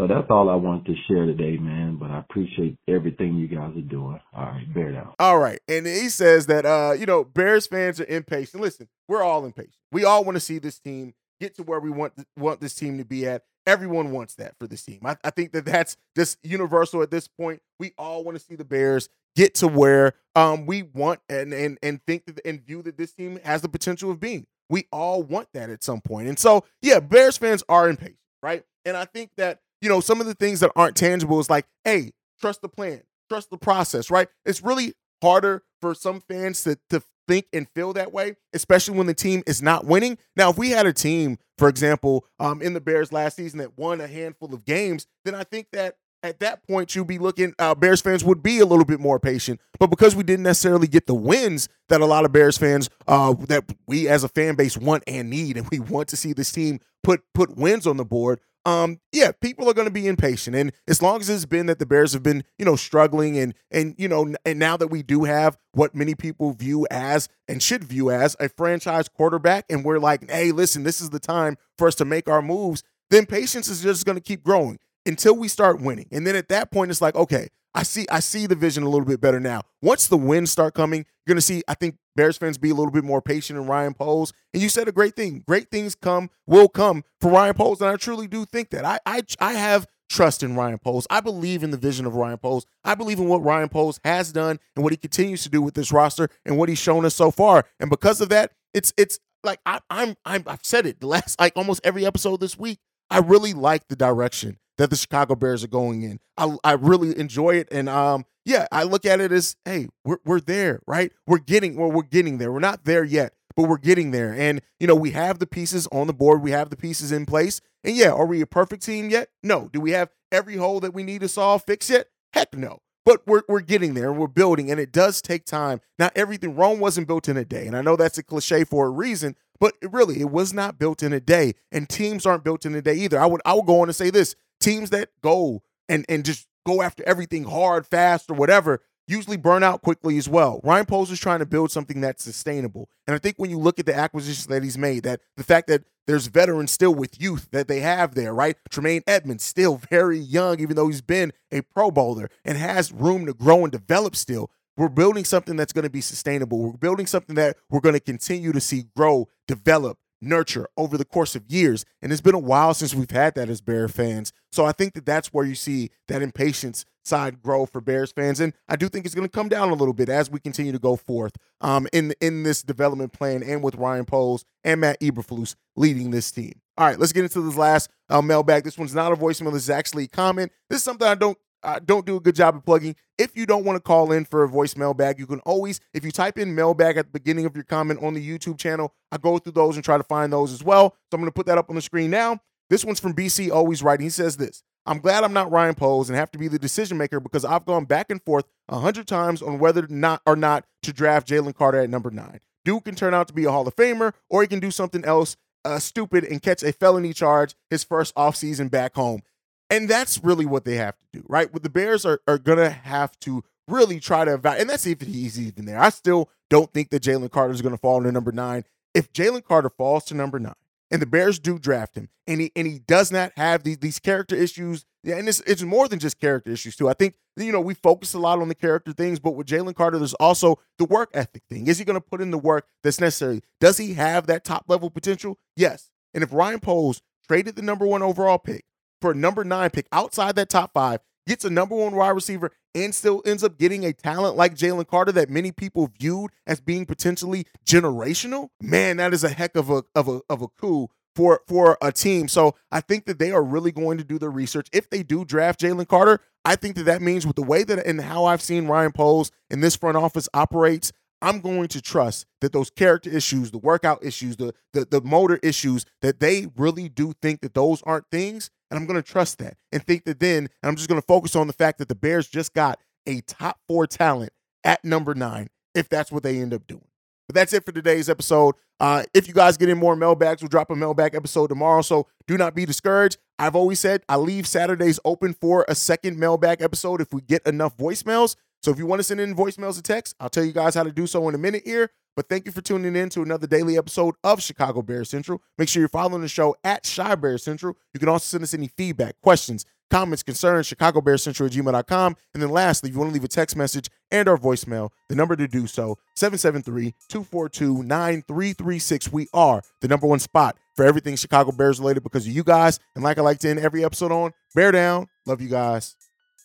So 0.00 0.06
that's 0.06 0.30
all 0.30 0.48
I 0.48 0.54
wanted 0.54 0.86
to 0.86 0.94
share 1.06 1.26
today, 1.26 1.58
man. 1.58 1.98
But 2.00 2.10
I 2.10 2.20
appreciate 2.20 2.78
everything 2.88 3.36
you 3.36 3.48
guys 3.48 3.76
are 3.76 3.82
doing. 3.82 4.18
All 4.34 4.44
right, 4.46 4.74
bear 4.74 4.92
down. 4.92 5.12
All 5.18 5.38
right, 5.38 5.60
and 5.68 5.86
he 5.86 6.08
says 6.08 6.46
that 6.46 6.64
uh, 6.64 6.94
you 6.98 7.04
know 7.04 7.22
Bears 7.22 7.66
fans 7.66 8.00
are 8.00 8.06
impatient. 8.06 8.62
Listen, 8.62 8.88
we're 9.08 9.22
all 9.22 9.44
impatient. 9.44 9.74
We 9.92 10.04
all 10.04 10.24
want 10.24 10.36
to 10.36 10.40
see 10.40 10.58
this 10.58 10.78
team 10.78 11.12
get 11.38 11.54
to 11.56 11.62
where 11.62 11.80
we 11.80 11.90
want 11.90 12.14
want 12.38 12.62
this 12.62 12.74
team 12.74 12.96
to 12.96 13.04
be 13.04 13.26
at. 13.26 13.42
Everyone 13.66 14.10
wants 14.10 14.36
that 14.36 14.54
for 14.58 14.66
this 14.66 14.82
team. 14.82 15.00
I, 15.04 15.18
I 15.22 15.28
think 15.28 15.52
that 15.52 15.66
that's 15.66 15.98
just 16.16 16.38
universal 16.42 17.02
at 17.02 17.10
this 17.10 17.28
point. 17.28 17.60
We 17.78 17.92
all 17.98 18.24
want 18.24 18.38
to 18.38 18.42
see 18.42 18.56
the 18.56 18.64
Bears 18.64 19.10
get 19.36 19.54
to 19.56 19.68
where 19.68 20.14
um, 20.34 20.64
we 20.64 20.82
want 20.82 21.20
and 21.28 21.52
and 21.52 21.76
and 21.82 22.00
think 22.06 22.24
that, 22.24 22.40
and 22.46 22.64
view 22.64 22.80
that 22.82 22.96
this 22.96 23.12
team 23.12 23.38
has 23.44 23.60
the 23.60 23.68
potential 23.68 24.10
of 24.10 24.18
being. 24.18 24.46
We 24.70 24.86
all 24.90 25.22
want 25.22 25.48
that 25.52 25.68
at 25.68 25.84
some 25.84 26.00
point. 26.00 26.28
And 26.28 26.38
so, 26.38 26.64
yeah, 26.80 27.00
Bears 27.00 27.36
fans 27.36 27.62
are 27.68 27.90
impatient, 27.90 28.16
right? 28.42 28.64
And 28.84 28.96
I 28.96 29.04
think 29.04 29.32
that, 29.36 29.58
you 29.80 29.88
know, 29.88 30.00
some 30.00 30.20
of 30.20 30.26
the 30.26 30.34
things 30.34 30.60
that 30.60 30.72
aren't 30.76 30.96
tangible 30.96 31.40
is 31.40 31.50
like, 31.50 31.66
hey, 31.84 32.12
trust 32.40 32.62
the 32.62 32.68
plan, 32.68 33.02
trust 33.28 33.50
the 33.50 33.58
process, 33.58 34.10
right? 34.10 34.28
It's 34.44 34.62
really 34.62 34.94
harder 35.22 35.62
for 35.80 35.94
some 35.94 36.20
fans 36.20 36.62
to, 36.64 36.78
to 36.90 37.02
think 37.26 37.46
and 37.52 37.68
feel 37.74 37.92
that 37.94 38.12
way, 38.12 38.36
especially 38.52 38.96
when 38.96 39.06
the 39.06 39.14
team 39.14 39.42
is 39.46 39.62
not 39.62 39.86
winning. 39.86 40.18
Now, 40.36 40.50
if 40.50 40.58
we 40.58 40.70
had 40.70 40.86
a 40.86 40.92
team, 40.92 41.38
for 41.58 41.68
example, 41.68 42.26
um, 42.38 42.60
in 42.60 42.74
the 42.74 42.80
Bears 42.80 43.12
last 43.12 43.36
season 43.36 43.58
that 43.58 43.78
won 43.78 44.00
a 44.00 44.06
handful 44.06 44.52
of 44.54 44.64
games, 44.64 45.06
then 45.24 45.34
I 45.34 45.44
think 45.44 45.68
that 45.72 45.96
at 46.22 46.40
that 46.40 46.66
point 46.66 46.94
you'd 46.94 47.06
be 47.06 47.18
looking 47.18 47.54
uh, 47.58 47.74
bears 47.74 48.00
fans 48.00 48.22
would 48.22 48.42
be 48.42 48.58
a 48.58 48.66
little 48.66 48.84
bit 48.84 49.00
more 49.00 49.18
patient 49.18 49.58
but 49.78 49.88
because 49.88 50.14
we 50.14 50.22
didn't 50.22 50.42
necessarily 50.42 50.86
get 50.86 51.06
the 51.06 51.14
wins 51.14 51.68
that 51.88 52.00
a 52.00 52.06
lot 52.06 52.24
of 52.24 52.32
bears 52.32 52.58
fans 52.58 52.90
uh, 53.08 53.32
that 53.48 53.64
we 53.86 54.08
as 54.08 54.22
a 54.22 54.28
fan 54.28 54.54
base 54.54 54.76
want 54.76 55.02
and 55.06 55.30
need 55.30 55.56
and 55.56 55.66
we 55.70 55.78
want 55.78 56.08
to 56.08 56.16
see 56.16 56.32
this 56.32 56.52
team 56.52 56.78
put 57.02 57.22
put 57.34 57.56
wins 57.56 57.86
on 57.86 57.96
the 57.96 58.04
board 58.04 58.38
um 58.66 59.00
yeah 59.12 59.32
people 59.40 59.68
are 59.68 59.74
going 59.74 59.86
to 59.86 59.92
be 59.92 60.06
impatient 60.06 60.54
and 60.54 60.72
as 60.86 61.00
long 61.00 61.20
as 61.20 61.30
it's 61.30 61.46
been 61.46 61.66
that 61.66 61.78
the 61.78 61.86
bears 61.86 62.12
have 62.12 62.22
been 62.22 62.44
you 62.58 62.64
know 62.64 62.76
struggling 62.76 63.38
and 63.38 63.54
and 63.70 63.94
you 63.96 64.06
know 64.06 64.34
and 64.44 64.58
now 64.58 64.76
that 64.76 64.88
we 64.88 65.02
do 65.02 65.24
have 65.24 65.56
what 65.72 65.94
many 65.94 66.14
people 66.14 66.52
view 66.52 66.86
as 66.90 67.28
and 67.48 67.62
should 67.62 67.82
view 67.82 68.10
as 68.10 68.36
a 68.38 68.48
franchise 68.50 69.08
quarterback 69.08 69.64
and 69.70 69.84
we're 69.84 69.98
like 69.98 70.30
hey 70.30 70.52
listen 70.52 70.82
this 70.82 71.00
is 71.00 71.10
the 71.10 71.20
time 71.20 71.56
for 71.78 71.88
us 71.88 71.94
to 71.94 72.04
make 72.04 72.28
our 72.28 72.42
moves 72.42 72.82
then 73.10 73.26
patience 73.26 73.68
is 73.68 73.82
just 73.82 74.06
going 74.06 74.16
to 74.16 74.22
keep 74.22 74.42
growing 74.42 74.78
until 75.06 75.36
we 75.36 75.48
start 75.48 75.80
winning. 75.80 76.06
And 76.12 76.26
then 76.26 76.36
at 76.36 76.48
that 76.48 76.70
point, 76.70 76.90
it's 76.90 77.00
like, 77.00 77.14
okay, 77.14 77.48
I 77.74 77.82
see, 77.82 78.06
I 78.10 78.20
see 78.20 78.46
the 78.46 78.54
vision 78.54 78.82
a 78.82 78.88
little 78.88 79.06
bit 79.06 79.20
better 79.20 79.40
now. 79.40 79.62
Once 79.82 80.08
the 80.08 80.16
wins 80.16 80.50
start 80.50 80.74
coming, 80.74 81.04
you're 81.26 81.34
gonna 81.34 81.40
see, 81.40 81.62
I 81.68 81.74
think 81.74 81.96
Bears 82.20 82.36
fans 82.36 82.58
be 82.58 82.68
a 82.68 82.74
little 82.74 82.90
bit 82.90 83.02
more 83.02 83.22
patient 83.22 83.58
in 83.58 83.64
Ryan 83.64 83.94
Poles. 83.94 84.34
And 84.52 84.62
you 84.62 84.68
said 84.68 84.88
a 84.88 84.92
great 84.92 85.16
thing. 85.16 85.42
Great 85.48 85.70
things 85.70 85.94
come, 85.94 86.28
will 86.46 86.68
come 86.68 87.02
for 87.18 87.30
Ryan 87.30 87.54
Poles. 87.54 87.80
And 87.80 87.88
I 87.88 87.96
truly 87.96 88.26
do 88.26 88.44
think 88.44 88.68
that. 88.70 88.84
I 88.84 88.98
I 89.06 89.22
I 89.40 89.54
have 89.54 89.86
trust 90.10 90.42
in 90.42 90.54
Ryan 90.54 90.76
Poles. 90.76 91.06
I 91.08 91.20
believe 91.20 91.62
in 91.62 91.70
the 91.70 91.78
vision 91.78 92.04
of 92.04 92.14
Ryan 92.14 92.36
Poles. 92.36 92.66
I 92.84 92.94
believe 92.94 93.18
in 93.18 93.26
what 93.26 93.42
Ryan 93.42 93.70
Poles 93.70 94.00
has 94.04 94.32
done 94.32 94.58
and 94.76 94.82
what 94.82 94.92
he 94.92 94.98
continues 94.98 95.44
to 95.44 95.48
do 95.48 95.62
with 95.62 95.72
this 95.72 95.92
roster 95.92 96.28
and 96.44 96.58
what 96.58 96.68
he's 96.68 96.78
shown 96.78 97.06
us 97.06 97.14
so 97.14 97.30
far. 97.30 97.64
And 97.78 97.88
because 97.88 98.20
of 98.20 98.28
that, 98.28 98.52
it's 98.74 98.92
it's 98.98 99.18
like 99.42 99.60
I, 99.64 99.80
I'm 99.88 100.14
I'm 100.26 100.44
I've 100.46 100.60
said 100.62 100.84
it 100.84 101.00
the 101.00 101.06
last 101.06 101.40
like 101.40 101.54
almost 101.56 101.80
every 101.84 102.04
episode 102.04 102.40
this 102.40 102.58
week. 102.58 102.80
I 103.10 103.20
really 103.20 103.54
like 103.54 103.88
the 103.88 103.96
direction 103.96 104.58
that 104.76 104.90
the 104.90 104.96
Chicago 104.96 105.36
Bears 105.36 105.64
are 105.64 105.68
going 105.68 106.02
in. 106.02 106.20
I, 106.36 106.54
I 106.64 106.72
really 106.72 107.18
enjoy 107.18 107.56
it. 107.56 107.68
And 107.70 107.88
um, 107.88 108.26
yeah, 108.50 108.66
I 108.72 108.82
look 108.82 109.06
at 109.06 109.20
it 109.20 109.30
as, 109.30 109.56
hey, 109.64 109.88
we're, 110.04 110.18
we're 110.24 110.40
there, 110.40 110.80
right? 110.86 111.12
We're 111.26 111.38
getting 111.38 111.76
well, 111.76 111.90
we're 111.90 112.02
getting 112.02 112.38
there. 112.38 112.50
We're 112.50 112.58
not 112.58 112.84
there 112.84 113.04
yet, 113.04 113.34
but 113.54 113.68
we're 113.68 113.78
getting 113.78 114.10
there. 114.10 114.34
And 114.34 114.60
you 114.80 114.88
know, 114.88 114.96
we 114.96 115.12
have 115.12 115.38
the 115.38 115.46
pieces 115.46 115.86
on 115.92 116.08
the 116.08 116.12
board, 116.12 116.42
we 116.42 116.50
have 116.50 116.68
the 116.68 116.76
pieces 116.76 117.12
in 117.12 117.26
place. 117.26 117.60
And 117.84 117.96
yeah, 117.96 118.10
are 118.10 118.26
we 118.26 118.40
a 118.40 118.46
perfect 118.46 118.84
team 118.84 119.08
yet? 119.08 119.28
No. 119.42 119.68
Do 119.72 119.80
we 119.80 119.92
have 119.92 120.10
every 120.32 120.56
hole 120.56 120.80
that 120.80 120.92
we 120.92 121.04
need 121.04 121.20
to 121.20 121.28
solve 121.28 121.62
fixed 121.64 121.90
yet? 121.90 122.08
Heck 122.32 122.54
no. 122.54 122.80
But 123.06 123.26
we're 123.26 123.42
we're 123.48 123.60
getting 123.60 123.94
there 123.94 124.12
we're 124.12 124.26
building, 124.26 124.70
and 124.70 124.80
it 124.80 124.92
does 124.92 125.22
take 125.22 125.44
time. 125.44 125.80
Not 125.98 126.12
everything 126.16 126.56
Rome 126.56 126.80
wasn't 126.80 127.06
built 127.06 127.28
in 127.28 127.36
a 127.36 127.44
day. 127.44 127.66
And 127.66 127.76
I 127.76 127.82
know 127.82 127.96
that's 127.96 128.18
a 128.18 128.22
cliche 128.22 128.64
for 128.64 128.86
a 128.86 128.90
reason, 128.90 129.36
but 129.60 129.74
really 129.80 130.20
it 130.20 130.30
was 130.30 130.52
not 130.52 130.78
built 130.78 131.02
in 131.02 131.12
a 131.12 131.20
day. 131.20 131.54
And 131.70 131.88
teams 131.88 132.26
aren't 132.26 132.44
built 132.44 132.66
in 132.66 132.74
a 132.74 132.82
day 132.82 132.94
either. 132.94 133.20
I 133.20 133.26
would 133.26 133.40
I 133.44 133.54
would 133.54 133.66
go 133.66 133.80
on 133.80 133.86
to 133.86 133.92
say 133.92 134.10
this 134.10 134.34
teams 134.60 134.90
that 134.90 135.10
go 135.22 135.62
and 135.90 136.06
and 136.08 136.24
just 136.24 136.46
go 136.64 136.80
after 136.80 137.02
everything 137.06 137.44
hard, 137.44 137.86
fast, 137.86 138.30
or 138.30 138.34
whatever 138.34 138.80
usually 139.10 139.36
burn 139.36 139.64
out 139.64 139.82
quickly 139.82 140.16
as 140.16 140.28
well. 140.28 140.60
Ryan 140.62 140.86
Poles 140.86 141.10
is 141.10 141.18
trying 141.18 141.40
to 141.40 141.46
build 141.46 141.72
something 141.72 142.00
that's 142.00 142.22
sustainable. 142.22 142.88
And 143.06 143.14
I 143.14 143.18
think 143.18 143.36
when 143.38 143.50
you 143.50 143.58
look 143.58 143.80
at 143.80 143.86
the 143.86 143.94
acquisitions 143.94 144.46
that 144.46 144.62
he's 144.62 144.78
made, 144.78 145.02
that 145.02 145.20
the 145.36 145.42
fact 145.42 145.66
that 145.66 145.82
there's 146.06 146.28
veterans 146.28 146.70
still 146.70 146.94
with 146.94 147.20
youth 147.20 147.48
that 147.50 147.68
they 147.68 147.80
have 147.80 148.14
there, 148.14 148.32
right? 148.32 148.56
Tremaine 148.70 149.02
Edmunds, 149.06 149.44
still 149.44 149.76
very 149.90 150.18
young, 150.18 150.60
even 150.60 150.76
though 150.76 150.86
he's 150.86 151.02
been 151.02 151.32
a 151.50 151.62
Pro 151.62 151.90
Bowler 151.90 152.30
and 152.44 152.56
has 152.56 152.92
room 152.92 153.26
to 153.26 153.34
grow 153.34 153.64
and 153.64 153.72
develop 153.72 154.14
still. 154.16 154.50
We're 154.76 154.88
building 154.88 155.24
something 155.24 155.56
that's 155.56 155.72
going 155.72 155.82
to 155.84 155.90
be 155.90 156.00
sustainable. 156.00 156.58
We're 156.62 156.76
building 156.76 157.06
something 157.06 157.34
that 157.34 157.56
we're 157.68 157.80
going 157.80 157.94
to 157.94 158.00
continue 158.00 158.52
to 158.52 158.60
see 158.60 158.84
grow, 158.96 159.28
develop, 159.46 159.98
nurture 160.20 160.68
over 160.76 160.96
the 160.96 161.04
course 161.04 161.34
of 161.34 161.44
years. 161.48 161.84
And 162.02 162.12
it's 162.12 162.20
been 162.20 162.34
a 162.34 162.38
while 162.38 162.74
since 162.74 162.94
we've 162.94 163.10
had 163.10 163.34
that 163.34 163.48
as 163.48 163.60
Bear 163.60 163.88
fans. 163.88 164.32
So 164.52 164.64
I 164.64 164.72
think 164.72 164.94
that 164.94 165.06
that's 165.06 165.32
where 165.32 165.44
you 165.44 165.54
see 165.54 165.90
that 166.08 166.22
impatience 166.22 166.84
side 167.04 167.42
grow 167.42 167.66
for 167.66 167.80
Bears 167.80 168.12
fans, 168.12 168.40
and 168.40 168.52
I 168.68 168.76
do 168.76 168.88
think 168.88 169.04
it's 169.04 169.14
going 169.14 169.26
to 169.26 169.32
come 169.32 169.48
down 169.48 169.70
a 169.70 169.74
little 169.74 169.94
bit 169.94 170.08
as 170.08 170.30
we 170.30 170.38
continue 170.38 170.72
to 170.72 170.78
go 170.78 170.96
forth 170.96 171.36
um, 171.60 171.86
in 171.92 172.14
in 172.20 172.42
this 172.42 172.62
development 172.62 173.12
plan, 173.12 173.42
and 173.42 173.62
with 173.62 173.74
Ryan 173.74 174.04
Poles 174.04 174.44
and 174.64 174.80
Matt 174.80 175.00
Eberflus 175.00 175.56
leading 175.76 176.10
this 176.10 176.30
team. 176.30 176.60
All 176.76 176.86
right, 176.86 176.98
let's 176.98 177.12
get 177.12 177.24
into 177.24 177.42
this 177.42 177.56
last 177.56 177.90
uh, 178.08 178.22
mailbag. 178.22 178.64
This 178.64 178.78
one's 178.78 178.94
not 178.94 179.12
a 179.12 179.16
voicemail. 179.16 179.52
This 179.52 179.64
is 179.64 179.70
actually 179.70 180.04
a 180.04 180.08
comment. 180.08 180.52
This 180.68 180.78
is 180.78 180.84
something 180.84 181.06
I 181.06 181.14
don't 181.14 181.38
uh, 181.62 181.80
don't 181.84 182.06
do 182.06 182.16
a 182.16 182.20
good 182.20 182.34
job 182.34 182.56
of 182.56 182.64
plugging. 182.64 182.96
If 183.18 183.36
you 183.36 183.46
don't 183.46 183.64
want 183.64 183.76
to 183.76 183.80
call 183.80 184.12
in 184.12 184.24
for 184.24 184.42
a 184.42 184.48
voice 184.48 184.76
mailbag, 184.76 185.18
you 185.18 185.26
can 185.26 185.40
always, 185.40 185.80
if 185.92 186.04
you 186.04 186.10
type 186.10 186.38
in 186.38 186.54
mailbag 186.54 186.96
at 186.96 187.06
the 187.06 187.12
beginning 187.12 187.44
of 187.46 187.54
your 187.54 187.64
comment 187.64 188.02
on 188.02 188.14
the 188.14 188.26
YouTube 188.26 188.58
channel, 188.58 188.94
I 189.12 189.18
go 189.18 189.38
through 189.38 189.52
those 189.52 189.76
and 189.76 189.84
try 189.84 189.96
to 189.96 190.04
find 190.04 190.32
those 190.32 190.52
as 190.52 190.62
well. 190.62 190.96
So 191.10 191.14
I'm 191.14 191.20
going 191.20 191.30
to 191.30 191.34
put 191.34 191.46
that 191.46 191.58
up 191.58 191.68
on 191.68 191.76
the 191.76 191.82
screen 191.82 192.10
now. 192.10 192.40
This 192.70 192.84
one's 192.84 193.00
from 193.00 193.14
BC 193.14 193.50
Always 193.50 193.82
Writing. 193.82 194.04
He 194.04 194.10
says 194.10 194.36
this 194.36 194.62
I'm 194.86 195.00
glad 195.00 195.24
I'm 195.24 195.32
not 195.32 195.50
Ryan 195.50 195.74
Poles 195.74 196.08
and 196.08 196.16
have 196.16 196.30
to 196.32 196.38
be 196.38 196.48
the 196.48 196.58
decision 196.58 196.96
maker 196.96 197.20
because 197.20 197.44
I've 197.44 197.66
gone 197.66 197.84
back 197.84 198.10
and 198.10 198.22
forth 198.22 198.46
a 198.68 198.78
hundred 198.78 199.06
times 199.06 199.42
on 199.42 199.58
whether 199.58 199.86
not 199.88 200.22
or 200.24 200.36
not 200.36 200.64
to 200.84 200.92
draft 200.92 201.28
Jalen 201.28 201.54
Carter 201.54 201.80
at 201.80 201.90
number 201.90 202.10
nine. 202.10 202.40
Duke 202.64 202.84
can 202.84 202.94
turn 202.94 203.14
out 203.14 203.28
to 203.28 203.34
be 203.34 203.44
a 203.44 203.50
Hall 203.50 203.66
of 203.66 203.74
Famer, 203.74 204.12
or 204.28 204.42
he 204.42 204.48
can 204.48 204.60
do 204.60 204.70
something 204.70 205.04
else 205.04 205.36
uh, 205.64 205.78
stupid 205.78 206.24
and 206.24 206.42
catch 206.42 206.62
a 206.62 206.72
felony 206.72 207.12
charge 207.12 207.54
his 207.68 207.84
first 207.84 208.14
offseason 208.14 208.70
back 208.70 208.94
home. 208.94 209.22
And 209.70 209.88
that's 209.88 210.22
really 210.22 210.46
what 210.46 210.64
they 210.64 210.74
have 210.76 210.98
to 210.98 211.06
do, 211.12 211.24
right? 211.28 211.52
What 211.52 211.62
the 211.62 211.70
Bears 211.70 212.04
are, 212.04 212.20
are 212.26 212.38
going 212.38 212.58
to 212.58 212.70
have 212.70 213.18
to 213.20 213.44
really 213.68 214.00
try 214.00 214.24
to 214.24 214.34
evaluate, 214.34 214.62
and 214.62 214.70
that's 214.70 214.86
if 214.86 215.00
he's 215.00 215.40
even 215.40 215.64
there. 215.64 215.80
I 215.80 215.90
still 215.90 216.28
don't 216.50 216.72
think 216.72 216.90
that 216.90 217.02
Jalen 217.02 217.30
Carter 217.30 217.54
is 217.54 217.62
going 217.62 217.74
to 217.74 217.80
fall 217.80 217.98
into 217.98 218.10
number 218.10 218.32
nine. 218.32 218.64
If 218.94 219.12
Jalen 219.12 219.44
Carter 219.44 219.70
falls 219.70 220.04
to 220.06 220.14
number 220.14 220.40
nine, 220.40 220.54
and 220.90 221.00
the 221.00 221.06
Bears 221.06 221.38
do 221.38 221.58
draft 221.58 221.94
him, 221.96 222.08
and 222.26 222.40
he 222.40 222.52
and 222.56 222.66
he 222.66 222.80
does 222.80 223.12
not 223.12 223.32
have 223.36 223.62
these 223.62 223.78
these 223.78 224.00
character 224.00 224.34
issues. 224.34 224.84
Yeah, 225.04 225.16
and 225.16 225.28
it's 225.28 225.40
it's 225.40 225.62
more 225.62 225.86
than 225.88 226.00
just 226.00 226.20
character 226.20 226.50
issues 226.50 226.74
too. 226.74 226.88
I 226.88 226.94
think 226.94 227.14
you 227.36 227.52
know 227.52 227.60
we 227.60 227.74
focus 227.74 228.12
a 228.12 228.18
lot 228.18 228.40
on 228.40 228.48
the 228.48 228.56
character 228.56 228.92
things, 228.92 229.20
but 229.20 229.36
with 229.36 229.46
Jalen 229.46 229.76
Carter, 229.76 229.98
there's 229.98 230.14
also 230.14 230.58
the 230.78 230.84
work 230.84 231.10
ethic 231.14 231.44
thing. 231.48 231.68
Is 231.68 231.78
he 231.78 231.84
going 231.84 231.94
to 231.94 232.00
put 232.00 232.20
in 232.20 232.32
the 232.32 232.38
work 232.38 232.66
that's 232.82 233.00
necessary? 233.00 233.42
Does 233.60 233.76
he 233.78 233.94
have 233.94 234.26
that 234.26 234.44
top 234.44 234.64
level 234.66 234.90
potential? 234.90 235.38
Yes. 235.56 235.90
And 236.12 236.24
if 236.24 236.32
Ryan 236.32 236.58
Poles 236.58 237.02
traded 237.28 237.54
the 237.54 237.62
number 237.62 237.86
one 237.86 238.02
overall 238.02 238.38
pick 238.38 238.64
for 239.00 239.12
a 239.12 239.14
number 239.14 239.44
nine 239.44 239.70
pick 239.70 239.86
outside 239.92 240.36
that 240.36 240.48
top 240.48 240.72
five, 240.72 241.00
gets 241.26 241.44
a 241.44 241.50
number 241.50 241.74
one 241.74 241.94
wide 241.94 242.10
receiver, 242.10 242.50
and 242.74 242.94
still 242.94 243.22
ends 243.24 243.42
up 243.42 243.58
getting 243.58 243.84
a 243.84 243.92
talent 243.92 244.36
like 244.36 244.54
Jalen 244.54 244.86
Carter 244.86 245.12
that 245.12 245.30
many 245.30 245.52
people 245.52 245.90
viewed 245.98 246.30
as 246.46 246.60
being 246.60 246.86
potentially 246.86 247.46
generational, 247.66 248.48
man, 248.60 248.98
that 248.98 249.12
is 249.12 249.24
a 249.24 249.28
heck 249.28 249.56
of 249.56 249.70
a 249.70 249.82
of 249.94 250.08
a 250.08 250.20
of 250.28 250.42
a 250.42 250.48
coup 250.48 250.88
for 251.14 251.40
for 251.48 251.76
a 251.82 251.92
team. 251.92 252.28
So 252.28 252.54
I 252.70 252.80
think 252.80 253.06
that 253.06 253.18
they 253.18 253.32
are 253.32 253.42
really 253.42 253.72
going 253.72 253.98
to 253.98 254.04
do 254.04 254.18
their 254.18 254.30
research. 254.30 254.68
If 254.72 254.90
they 254.90 255.02
do 255.02 255.24
draft 255.24 255.60
Jalen 255.60 255.88
Carter, 255.88 256.20
I 256.44 256.56
think 256.56 256.76
that 256.76 256.84
that 256.84 257.02
means 257.02 257.26
with 257.26 257.36
the 257.36 257.42
way 257.42 257.64
that 257.64 257.84
and 257.86 258.00
how 258.00 258.24
I've 258.24 258.42
seen 258.42 258.66
Ryan 258.66 258.92
Poles 258.92 259.30
and 259.50 259.62
this 259.62 259.76
front 259.76 259.96
office 259.96 260.28
operates, 260.32 260.92
I'm 261.22 261.40
going 261.40 261.68
to 261.68 261.82
trust 261.82 262.26
that 262.40 262.52
those 262.52 262.70
character 262.70 263.10
issues, 263.10 263.50
the 263.50 263.58
workout 263.58 264.04
issues, 264.04 264.36
the 264.36 264.54
the, 264.72 264.84
the 264.84 265.00
motor 265.00 265.38
issues, 265.42 265.84
that 266.02 266.20
they 266.20 266.48
really 266.56 266.88
do 266.88 267.12
think 267.20 267.40
that 267.42 267.54
those 267.54 267.82
aren't 267.82 268.10
things. 268.10 268.50
And 268.70 268.78
I'm 268.78 268.86
going 268.86 269.02
to 269.02 269.08
trust 269.08 269.38
that 269.38 269.56
and 269.72 269.84
think 269.84 270.04
that 270.04 270.20
then, 270.20 270.48
and 270.62 270.68
I'm 270.70 270.76
just 270.76 270.88
going 270.88 271.00
to 271.00 271.06
focus 271.06 271.34
on 271.34 271.48
the 271.48 271.52
fact 271.52 271.78
that 271.78 271.88
the 271.88 271.94
Bears 271.94 272.28
just 272.28 272.54
got 272.54 272.78
a 273.06 273.20
top 273.22 273.58
four 273.66 273.86
talent 273.86 274.32
at 274.62 274.84
number 274.84 275.14
nine, 275.14 275.48
if 275.74 275.88
that's 275.88 276.12
what 276.12 276.22
they 276.22 276.38
end 276.38 276.54
up 276.54 276.66
doing. 276.66 276.84
But 277.26 277.34
that's 277.34 277.52
it 277.52 277.64
for 277.64 277.72
today's 277.72 278.08
episode. 278.08 278.54
Uh, 278.80 279.04
if 279.14 279.28
you 279.28 279.34
guys 279.34 279.56
get 279.56 279.68
in 279.68 279.78
more 279.78 279.94
mailbags, 279.94 280.42
we'll 280.42 280.48
drop 280.48 280.70
a 280.70 280.76
mailbag 280.76 281.14
episode 281.14 281.48
tomorrow. 281.48 281.82
So 281.82 282.06
do 282.26 282.36
not 282.36 282.54
be 282.54 282.64
discouraged. 282.64 283.18
I've 283.38 283.54
always 283.54 283.78
said 283.78 284.02
I 284.08 284.16
leave 284.16 284.46
Saturdays 284.46 284.98
open 285.04 285.34
for 285.34 285.64
a 285.68 285.74
second 285.74 286.18
mailbag 286.18 286.60
episode 286.60 287.00
if 287.00 287.12
we 287.12 287.20
get 287.20 287.46
enough 287.46 287.76
voicemails. 287.76 288.36
So 288.62 288.70
if 288.70 288.78
you 288.78 288.86
want 288.86 289.00
to 289.00 289.04
send 289.04 289.20
in 289.20 289.34
voicemails 289.34 289.78
or 289.78 289.82
text, 289.82 290.14
I'll 290.20 290.28
tell 290.28 290.44
you 290.44 290.52
guys 290.52 290.74
how 290.74 290.82
to 290.82 290.92
do 290.92 291.06
so 291.06 291.28
in 291.28 291.34
a 291.34 291.38
minute 291.38 291.62
here. 291.64 291.90
But 292.16 292.28
thank 292.28 292.44
you 292.44 292.52
for 292.52 292.60
tuning 292.60 292.96
in 292.96 293.08
to 293.10 293.22
another 293.22 293.46
daily 293.46 293.78
episode 293.78 294.14
of 294.22 294.42
Chicago 294.42 294.82
Bears 294.82 295.08
Central. 295.08 295.42
Make 295.56 295.68
sure 295.68 295.80
you're 295.80 295.88
following 295.88 296.22
the 296.22 296.28
show 296.28 296.56
at 296.64 296.90
Chi 296.94 297.14
Bears 297.14 297.42
Central. 297.42 297.76
You 297.94 298.00
can 298.00 298.08
also 298.08 298.24
send 298.24 298.42
us 298.42 298.52
any 298.52 298.68
feedback, 298.68 299.14
questions, 299.22 299.64
comments, 299.90 300.22
concerns, 300.22 300.66
Chicago 300.66 301.00
Bears 301.00 301.22
Central 301.22 301.46
at 301.46 301.52
gmail.com. 301.52 302.16
And 302.34 302.42
then 302.42 302.50
lastly, 302.50 302.90
if 302.90 302.94
you 302.94 303.00
want 303.00 303.10
to 303.10 303.14
leave 303.14 303.24
a 303.24 303.28
text 303.28 303.56
message 303.56 303.88
and 304.10 304.28
our 304.28 304.36
voicemail, 304.36 304.90
the 305.08 305.14
number 305.14 305.36
to 305.36 305.48
do 305.48 305.66
so, 305.66 305.96
773-242-9336. 306.18 309.12
We 309.12 309.28
are 309.32 309.62
the 309.80 309.88
number 309.88 310.06
one 310.06 310.18
spot 310.18 310.58
for 310.74 310.84
everything 310.84 311.16
Chicago 311.16 311.52
Bears 311.52 311.78
related 311.78 312.02
because 312.02 312.26
of 312.26 312.32
you 312.32 312.44
guys. 312.44 312.78
And 312.94 313.04
like 313.04 313.18
I 313.18 313.22
like 313.22 313.38
to 313.40 313.48
end 313.48 313.60
every 313.60 313.84
episode 313.84 314.12
on, 314.12 314.32
bear 314.54 314.72
down. 314.72 315.06
Love 315.26 315.40
you 315.40 315.48
guys. 315.48 315.96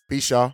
Peace, 0.08 0.30
y'all. 0.30 0.54